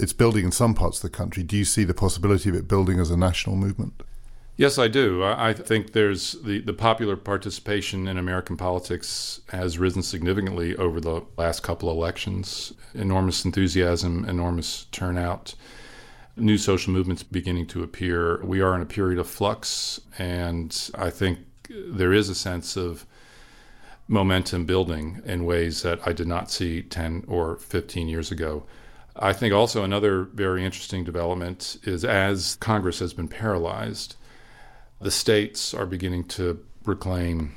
It's 0.00 0.14
building 0.14 0.46
in 0.46 0.52
some 0.52 0.74
parts 0.74 0.98
of 0.98 1.10
the 1.10 1.16
country. 1.16 1.42
Do 1.42 1.56
you 1.56 1.64
see 1.64 1.84
the 1.84 1.94
possibility 1.94 2.48
of 2.48 2.56
it 2.56 2.66
building 2.66 2.98
as 2.98 3.10
a 3.10 3.16
national 3.16 3.56
movement? 3.56 4.02
Yes, 4.56 4.78
I 4.78 4.86
do. 4.86 5.24
I 5.24 5.54
think 5.54 5.92
there's 5.92 6.32
the, 6.32 6.60
the 6.60 6.74
popular 6.74 7.16
participation 7.16 8.06
in 8.06 8.18
American 8.18 8.58
politics 8.58 9.40
has 9.48 9.78
risen 9.78 10.02
significantly 10.02 10.76
over 10.76 11.00
the 11.00 11.22
last 11.38 11.62
couple 11.62 11.88
of 11.88 11.96
elections. 11.96 12.72
Enormous 12.94 13.46
enthusiasm, 13.46 14.26
enormous 14.26 14.84
turnout, 14.92 15.54
new 16.36 16.58
social 16.58 16.92
movements 16.92 17.22
beginning 17.22 17.66
to 17.68 17.82
appear. 17.82 18.44
We 18.44 18.60
are 18.60 18.74
in 18.74 18.82
a 18.82 18.86
period 18.86 19.18
of 19.18 19.26
flux, 19.26 20.00
and 20.18 20.90
I 20.94 21.08
think 21.08 21.38
there 21.70 22.12
is 22.12 22.28
a 22.28 22.34
sense 22.34 22.76
of 22.76 23.06
momentum 24.06 24.66
building 24.66 25.22
in 25.24 25.46
ways 25.46 25.80
that 25.82 26.06
I 26.06 26.12
did 26.12 26.26
not 26.26 26.50
see 26.50 26.82
10 26.82 27.24
or 27.26 27.56
15 27.56 28.06
years 28.06 28.30
ago. 28.30 28.64
I 29.16 29.32
think 29.32 29.54
also 29.54 29.82
another 29.82 30.24
very 30.24 30.62
interesting 30.62 31.04
development 31.04 31.78
is 31.84 32.04
as 32.04 32.56
Congress 32.56 32.98
has 32.98 33.14
been 33.14 33.28
paralyzed, 33.28 34.16
the 35.02 35.10
states 35.10 35.74
are 35.74 35.86
beginning 35.86 36.24
to 36.24 36.64
reclaim 36.84 37.56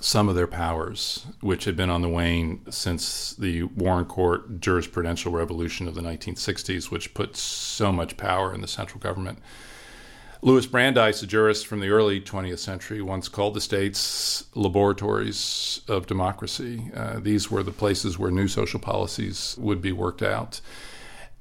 some 0.00 0.28
of 0.28 0.34
their 0.34 0.46
powers, 0.46 1.26
which 1.40 1.64
had 1.64 1.76
been 1.76 1.88
on 1.88 2.02
the 2.02 2.08
wane 2.08 2.60
since 2.70 3.34
the 3.34 3.62
Warren 3.62 4.04
Court 4.04 4.60
jurisprudential 4.60 5.32
revolution 5.32 5.88
of 5.88 5.94
the 5.94 6.02
1960s, 6.02 6.90
which 6.90 7.14
put 7.14 7.36
so 7.36 7.90
much 7.90 8.16
power 8.16 8.52
in 8.54 8.60
the 8.60 8.68
central 8.68 9.00
government. 9.00 9.38
Louis 10.42 10.66
Brandeis, 10.66 11.22
a 11.22 11.26
jurist 11.26 11.66
from 11.66 11.80
the 11.80 11.88
early 11.88 12.20
20th 12.20 12.58
century, 12.58 13.00
once 13.00 13.28
called 13.28 13.54
the 13.54 13.62
states 13.62 14.44
laboratories 14.54 15.80
of 15.88 16.06
democracy. 16.06 16.90
Uh, 16.94 17.18
these 17.18 17.50
were 17.50 17.62
the 17.62 17.72
places 17.72 18.18
where 18.18 18.30
new 18.30 18.46
social 18.46 18.78
policies 18.78 19.56
would 19.58 19.80
be 19.80 19.92
worked 19.92 20.22
out. 20.22 20.60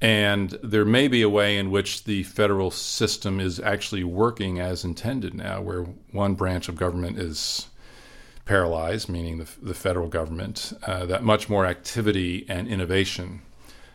And 0.03 0.59
there 0.61 0.83
may 0.83 1.07
be 1.07 1.21
a 1.21 1.29
way 1.29 1.57
in 1.57 1.71
which 1.71 2.03
the 2.03 2.23
federal 2.23 2.71
system 2.71 3.39
is 3.39 3.57
actually 3.61 4.03
working 4.03 4.59
as 4.59 4.83
intended 4.83 5.33
now, 5.33 5.61
where 5.61 5.83
one 6.11 6.35
branch 6.35 6.67
of 6.67 6.75
government 6.75 7.17
is 7.17 7.67
paralyzed, 8.43 9.07
meaning 9.07 9.37
the, 9.37 9.47
the 9.61 9.73
federal 9.73 10.09
government, 10.09 10.73
uh, 10.85 11.05
that 11.05 11.23
much 11.23 11.47
more 11.47 11.65
activity 11.65 12.45
and 12.49 12.67
innovation 12.67 13.43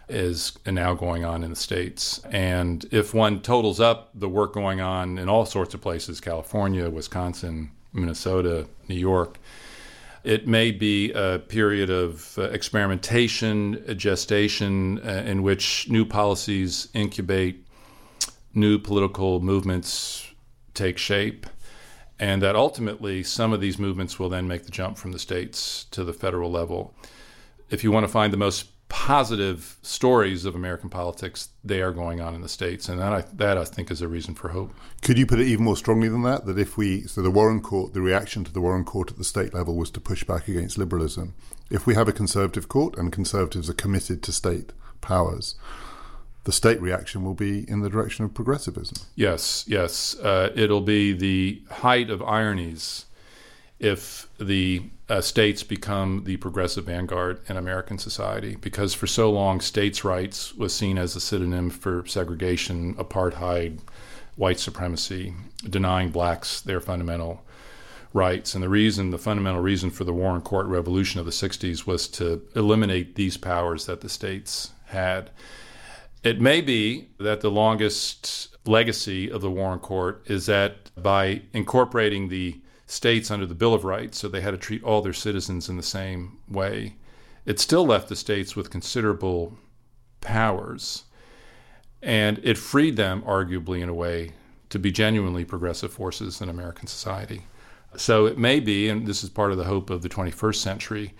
is 0.08 0.58
now 0.64 0.94
going 0.94 1.26
on 1.26 1.44
in 1.44 1.50
the 1.50 1.56
states. 1.56 2.22
And 2.30 2.86
if 2.90 3.12
one 3.12 3.42
totals 3.42 3.78
up 3.78 4.08
the 4.14 4.30
work 4.30 4.54
going 4.54 4.80
on 4.80 5.18
in 5.18 5.28
all 5.28 5.44
sorts 5.44 5.74
of 5.74 5.82
places 5.82 6.22
California, 6.22 6.88
Wisconsin, 6.88 7.70
Minnesota, 7.92 8.66
New 8.88 8.94
York 8.94 9.38
it 10.24 10.46
may 10.46 10.70
be 10.70 11.12
a 11.12 11.38
period 11.38 11.90
of 11.90 12.38
uh, 12.38 12.42
experimentation, 12.50 13.82
gestation, 13.96 14.98
uh, 15.00 15.22
in 15.26 15.42
which 15.42 15.88
new 15.88 16.04
policies 16.04 16.88
incubate, 16.94 17.66
new 18.54 18.78
political 18.78 19.40
movements 19.40 20.32
take 20.74 20.98
shape, 20.98 21.46
and 22.18 22.42
that 22.42 22.56
ultimately 22.56 23.22
some 23.22 23.52
of 23.52 23.60
these 23.60 23.78
movements 23.78 24.18
will 24.18 24.28
then 24.28 24.48
make 24.48 24.64
the 24.64 24.70
jump 24.70 24.96
from 24.96 25.12
the 25.12 25.18
states 25.18 25.84
to 25.90 26.04
the 26.04 26.12
federal 26.12 26.50
level. 26.50 26.94
If 27.70 27.84
you 27.84 27.92
want 27.92 28.04
to 28.04 28.12
find 28.12 28.32
the 28.32 28.38
most 28.38 28.66
positive 28.88 29.76
stories 29.82 30.44
of 30.44 30.54
American 30.54 30.88
politics, 30.88 31.50
they 31.62 31.82
are 31.82 31.92
going 31.92 32.20
on 32.20 32.34
in 32.34 32.40
the 32.40 32.48
states, 32.48 32.88
and 32.88 32.98
that 33.00 33.12
I, 33.12 33.24
that 33.34 33.58
I 33.58 33.64
think 33.64 33.90
is 33.90 34.00
a 34.00 34.08
reason 34.08 34.34
for 34.34 34.48
hope. 34.48 34.72
Could 35.02 35.18
you 35.18 35.26
put 35.26 35.40
it 35.40 35.46
even 35.46 35.64
more 35.64 35.76
strongly 35.76 36.08
than 36.08 36.22
that? 36.22 36.46
That 36.46 36.58
if 36.58 36.76
we 36.76 37.02
so 37.02 37.22
the 37.22 37.30
Warren 37.30 37.60
Court, 37.60 37.92
the 37.92 38.00
reaction 38.00 38.44
to 38.44 38.52
the 38.52 38.60
Warren 38.60 38.84
Court 38.84 39.10
at 39.10 39.18
the 39.18 39.24
state 39.24 39.52
level 39.52 39.76
was 39.76 39.90
to 39.92 40.00
push 40.00 40.24
back 40.24 40.48
against 40.48 40.78
liberalism. 40.78 41.34
If 41.70 41.86
we 41.86 41.94
have 41.94 42.08
a 42.08 42.12
conservative 42.12 42.68
court 42.68 42.96
and 42.96 43.12
conservatives 43.12 43.68
are 43.68 43.74
committed 43.74 44.22
to 44.22 44.32
state 44.32 44.72
powers, 45.02 45.54
the 46.44 46.52
state 46.52 46.80
reaction 46.80 47.24
will 47.24 47.34
be 47.34 47.68
in 47.68 47.80
the 47.80 47.90
direction 47.90 48.24
of 48.24 48.32
progressivism. 48.32 48.96
Yes, 49.14 49.66
yes, 49.68 50.18
uh, 50.20 50.50
it'll 50.54 50.80
be 50.80 51.12
the 51.12 51.62
height 51.70 52.08
of 52.08 52.22
ironies 52.22 53.04
if 53.78 54.28
the 54.40 54.84
uh, 55.08 55.20
states 55.20 55.62
become 55.62 56.24
the 56.24 56.36
progressive 56.36 56.84
vanguard 56.84 57.40
in 57.48 57.56
American 57.56 57.98
society 57.98 58.56
because 58.56 58.94
for 58.94 59.06
so 59.06 59.30
long 59.30 59.60
states' 59.60 60.04
rights 60.04 60.54
was 60.54 60.74
seen 60.74 60.98
as 60.98 61.16
a 61.16 61.20
synonym 61.20 61.70
for 61.70 62.04
segregation, 62.06 62.94
apartheid, 62.94 63.80
white 64.36 64.60
supremacy, 64.60 65.34
denying 65.68 66.10
blacks 66.10 66.60
their 66.60 66.80
fundamental 66.80 67.42
rights. 68.12 68.54
And 68.54 68.62
the 68.62 68.68
reason, 68.68 69.10
the 69.10 69.18
fundamental 69.18 69.60
reason 69.60 69.90
for 69.90 70.04
the 70.04 70.12
Warren 70.12 70.42
Court 70.42 70.66
revolution 70.66 71.20
of 71.20 71.26
the 71.26 71.32
60s 71.32 71.86
was 71.86 72.06
to 72.08 72.42
eliminate 72.54 73.14
these 73.14 73.36
powers 73.36 73.86
that 73.86 74.00
the 74.00 74.08
states 74.08 74.70
had. 74.86 75.30
It 76.22 76.40
may 76.40 76.60
be 76.60 77.08
that 77.18 77.40
the 77.40 77.50
longest 77.50 78.56
legacy 78.66 79.30
of 79.30 79.40
the 79.40 79.50
Warren 79.50 79.78
Court 79.78 80.22
is 80.26 80.46
that 80.46 80.90
by 81.00 81.42
incorporating 81.52 82.28
the 82.28 82.60
states 82.88 83.30
under 83.30 83.46
the 83.46 83.54
Bill 83.54 83.74
of 83.74 83.84
Rights, 83.84 84.18
so 84.18 84.28
they 84.28 84.40
had 84.40 84.52
to 84.52 84.56
treat 84.56 84.82
all 84.82 85.02
their 85.02 85.12
citizens 85.12 85.68
in 85.68 85.76
the 85.76 85.82
same 85.82 86.38
way. 86.48 86.96
It 87.44 87.60
still 87.60 87.86
left 87.86 88.08
the 88.08 88.16
states 88.16 88.56
with 88.56 88.70
considerable 88.70 89.56
powers, 90.20 91.04
and 92.02 92.40
it 92.42 92.56
freed 92.56 92.96
them, 92.96 93.22
arguably, 93.22 93.82
in 93.82 93.90
a 93.90 93.94
way, 93.94 94.32
to 94.70 94.78
be 94.78 94.90
genuinely 94.90 95.44
progressive 95.44 95.92
forces 95.92 96.40
in 96.40 96.48
American 96.48 96.86
society. 96.86 97.46
So 97.96 98.26
it 98.26 98.38
may 98.38 98.58
be, 98.58 98.88
and 98.88 99.06
this 99.06 99.22
is 99.22 99.30
part 99.30 99.52
of 99.52 99.58
the 99.58 99.64
hope 99.64 99.90
of 99.90 100.02
the 100.02 100.08
21st 100.08 100.56
century, 100.56 101.14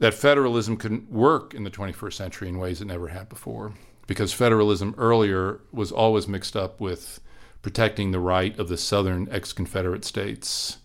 that 0.00 0.12
federalism 0.12 0.76
can 0.76 1.06
work 1.10 1.54
in 1.54 1.64
the 1.64 1.70
21st 1.70 2.12
century 2.12 2.48
in 2.48 2.58
ways 2.58 2.80
it 2.80 2.86
never 2.86 3.08
had 3.08 3.28
before. 3.30 3.72
Because 4.06 4.34
federalism 4.34 4.94
earlier 4.98 5.60
was 5.72 5.90
always 5.90 6.28
mixed 6.28 6.56
up 6.56 6.78
with 6.78 7.20
protecting 7.64 8.10
the 8.10 8.20
right 8.20 8.58
of 8.58 8.68
the 8.68 8.76
southern 8.76 9.26
ex 9.30 9.54
Confederate 9.54 10.04
states 10.04 10.76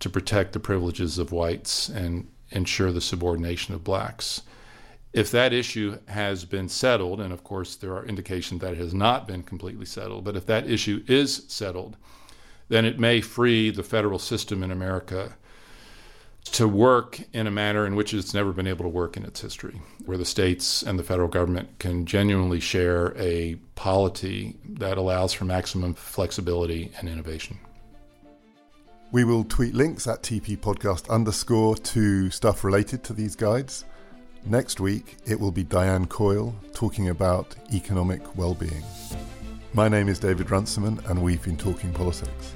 to 0.00 0.10
protect 0.10 0.52
the 0.52 0.58
privileges 0.58 1.18
of 1.18 1.30
whites 1.30 1.88
and 1.88 2.26
ensure 2.50 2.90
the 2.90 3.00
subordination 3.00 3.74
of 3.74 3.84
blacks. 3.84 4.42
If 5.12 5.30
that 5.30 5.52
issue 5.52 6.00
has 6.08 6.44
been 6.44 6.68
settled, 6.68 7.20
and 7.20 7.32
of 7.32 7.44
course 7.44 7.76
there 7.76 7.94
are 7.94 8.04
indications 8.04 8.60
that 8.60 8.72
it 8.72 8.78
has 8.78 8.92
not 8.92 9.28
been 9.28 9.44
completely 9.44 9.86
settled, 9.86 10.24
but 10.24 10.34
if 10.34 10.44
that 10.46 10.68
issue 10.68 11.04
is 11.06 11.44
settled, 11.46 11.96
then 12.68 12.84
it 12.84 12.98
may 12.98 13.20
free 13.20 13.70
the 13.70 13.84
federal 13.84 14.18
system 14.18 14.64
in 14.64 14.72
America 14.72 15.36
to 16.52 16.68
work 16.68 17.20
in 17.32 17.46
a 17.46 17.50
manner 17.50 17.86
in 17.86 17.96
which 17.96 18.14
it's 18.14 18.34
never 18.34 18.52
been 18.52 18.66
able 18.66 18.84
to 18.84 18.88
work 18.88 19.16
in 19.16 19.24
its 19.24 19.40
history, 19.40 19.80
where 20.04 20.18
the 20.18 20.24
states 20.24 20.82
and 20.82 20.98
the 20.98 21.02
federal 21.02 21.28
government 21.28 21.78
can 21.78 22.06
genuinely 22.06 22.60
share 22.60 23.14
a 23.16 23.56
polity 23.74 24.56
that 24.64 24.98
allows 24.98 25.32
for 25.32 25.44
maximum 25.44 25.94
flexibility 25.94 26.90
and 26.98 27.08
innovation. 27.08 27.58
We 29.12 29.24
will 29.24 29.44
tweet 29.44 29.74
links 29.74 30.06
at 30.06 30.22
TP 30.22 30.56
Podcast 30.56 31.08
underscore 31.08 31.76
to 31.76 32.30
stuff 32.30 32.64
related 32.64 33.04
to 33.04 33.12
these 33.12 33.36
guides. 33.36 33.84
Next 34.44 34.80
week, 34.80 35.16
it 35.24 35.38
will 35.38 35.52
be 35.52 35.64
Diane 35.64 36.06
Coyle 36.06 36.54
talking 36.74 37.08
about 37.08 37.54
economic 37.72 38.36
well-being. 38.36 38.82
My 39.74 39.88
name 39.88 40.08
is 40.08 40.18
David 40.18 40.50
Runciman, 40.50 41.00
and 41.06 41.22
we've 41.22 41.42
been 41.42 41.56
talking 41.56 41.92
politics. 41.92 42.52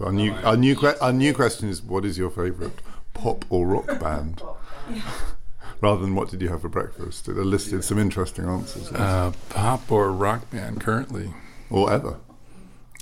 So 0.00 0.06
our 0.06 0.12
new 0.12 0.32
our 0.32 0.56
new 0.56 0.74
que- 0.76 0.98
our 1.02 1.12
new 1.12 1.34
question 1.34 1.68
is: 1.68 1.82
What 1.82 2.06
is 2.06 2.16
your 2.16 2.30
favourite 2.30 2.72
pop 3.12 3.44
or 3.50 3.66
rock 3.66 4.00
band? 4.00 4.40
Rather 5.82 6.00
than 6.00 6.14
what 6.14 6.30
did 6.30 6.40
you 6.40 6.48
have 6.48 6.62
for 6.62 6.70
breakfast? 6.70 7.28
It 7.28 7.36
listed 7.36 7.84
some 7.84 7.98
interesting 7.98 8.46
answers. 8.46 8.90
Uh, 8.92 9.32
pop 9.50 9.92
or 9.92 10.10
rock 10.10 10.50
band 10.50 10.80
currently 10.80 11.34
or 11.68 11.92
ever. 11.92 12.16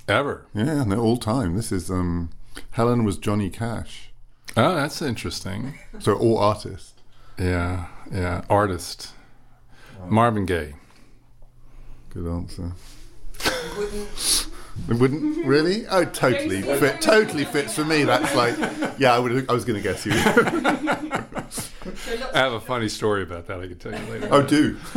Ever. 0.08 0.46
Yeah, 0.52 0.82
no, 0.82 1.00
all 1.00 1.16
time. 1.16 1.54
This 1.54 1.70
is 1.70 1.88
um, 1.88 2.30
Helen 2.72 3.04
was 3.04 3.16
Johnny 3.16 3.48
Cash. 3.48 4.10
Oh, 4.56 4.74
that's 4.74 5.00
interesting. 5.00 5.78
So 6.00 6.14
all 6.14 6.38
artists. 6.38 6.94
Yeah, 7.38 7.86
yeah, 8.12 8.42
artist. 8.50 9.12
Marvin 10.08 10.46
Gaye. 10.46 10.74
Good 12.10 12.26
answer. 12.26 12.72
It 14.88 14.94
wouldn't 14.94 15.22
mm-hmm. 15.22 15.48
really. 15.48 15.86
Oh, 15.88 16.04
totally 16.04 16.62
fit. 16.62 17.00
Totally 17.00 17.44
fits 17.44 17.74
for 17.74 17.84
me. 17.84 18.04
That's 18.04 18.34
like, 18.34 18.56
yeah. 18.98 19.14
I 19.14 19.18
would. 19.18 19.50
I 19.50 19.52
was 19.52 19.64
going 19.64 19.76
to 19.76 19.82
guess 19.82 20.06
you. 20.06 20.12
I 22.34 22.38
have 22.38 22.52
a 22.52 22.60
funny 22.60 22.88
story 22.88 23.22
about 23.22 23.46
that. 23.48 23.60
I 23.60 23.66
can 23.66 23.78
tell 23.78 23.92
you 23.92 24.12
later. 24.12 24.28
Oh, 24.30 24.42
do. 24.42 24.78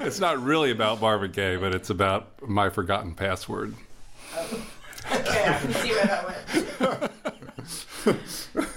it's 0.00 0.20
not 0.20 0.42
really 0.42 0.70
about 0.70 1.00
Marvin 1.00 1.32
Gaye, 1.32 1.56
but 1.56 1.74
it's 1.74 1.90
about 1.90 2.46
my 2.46 2.68
forgotten 2.68 3.14
password. 3.14 3.74
Oh. 4.34 4.66
Okay, 5.12 5.48
I 5.48 5.58
can 5.58 5.72
see 5.72 5.90
where 5.90 6.06
that 6.06 6.26
went. 6.26 6.42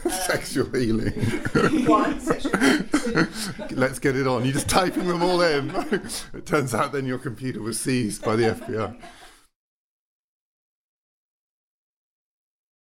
sexual 0.12 0.70
healing. 0.70 1.14
One, 1.86 2.20
sexual 2.20 2.58
healing. 2.58 3.28
Let's 3.72 4.00
get 4.00 4.16
it 4.16 4.28
on. 4.28 4.44
You're 4.44 4.54
just 4.54 4.70
typing 4.70 5.08
them 5.08 5.24
all 5.24 5.42
in. 5.42 5.70
it 6.34 6.46
turns 6.46 6.76
out 6.76 6.92
then 6.92 7.06
your 7.06 7.18
computer 7.18 7.62
was 7.62 7.80
seized 7.80 8.24
by 8.24 8.36
the 8.36 8.44
FBI. 8.44 8.96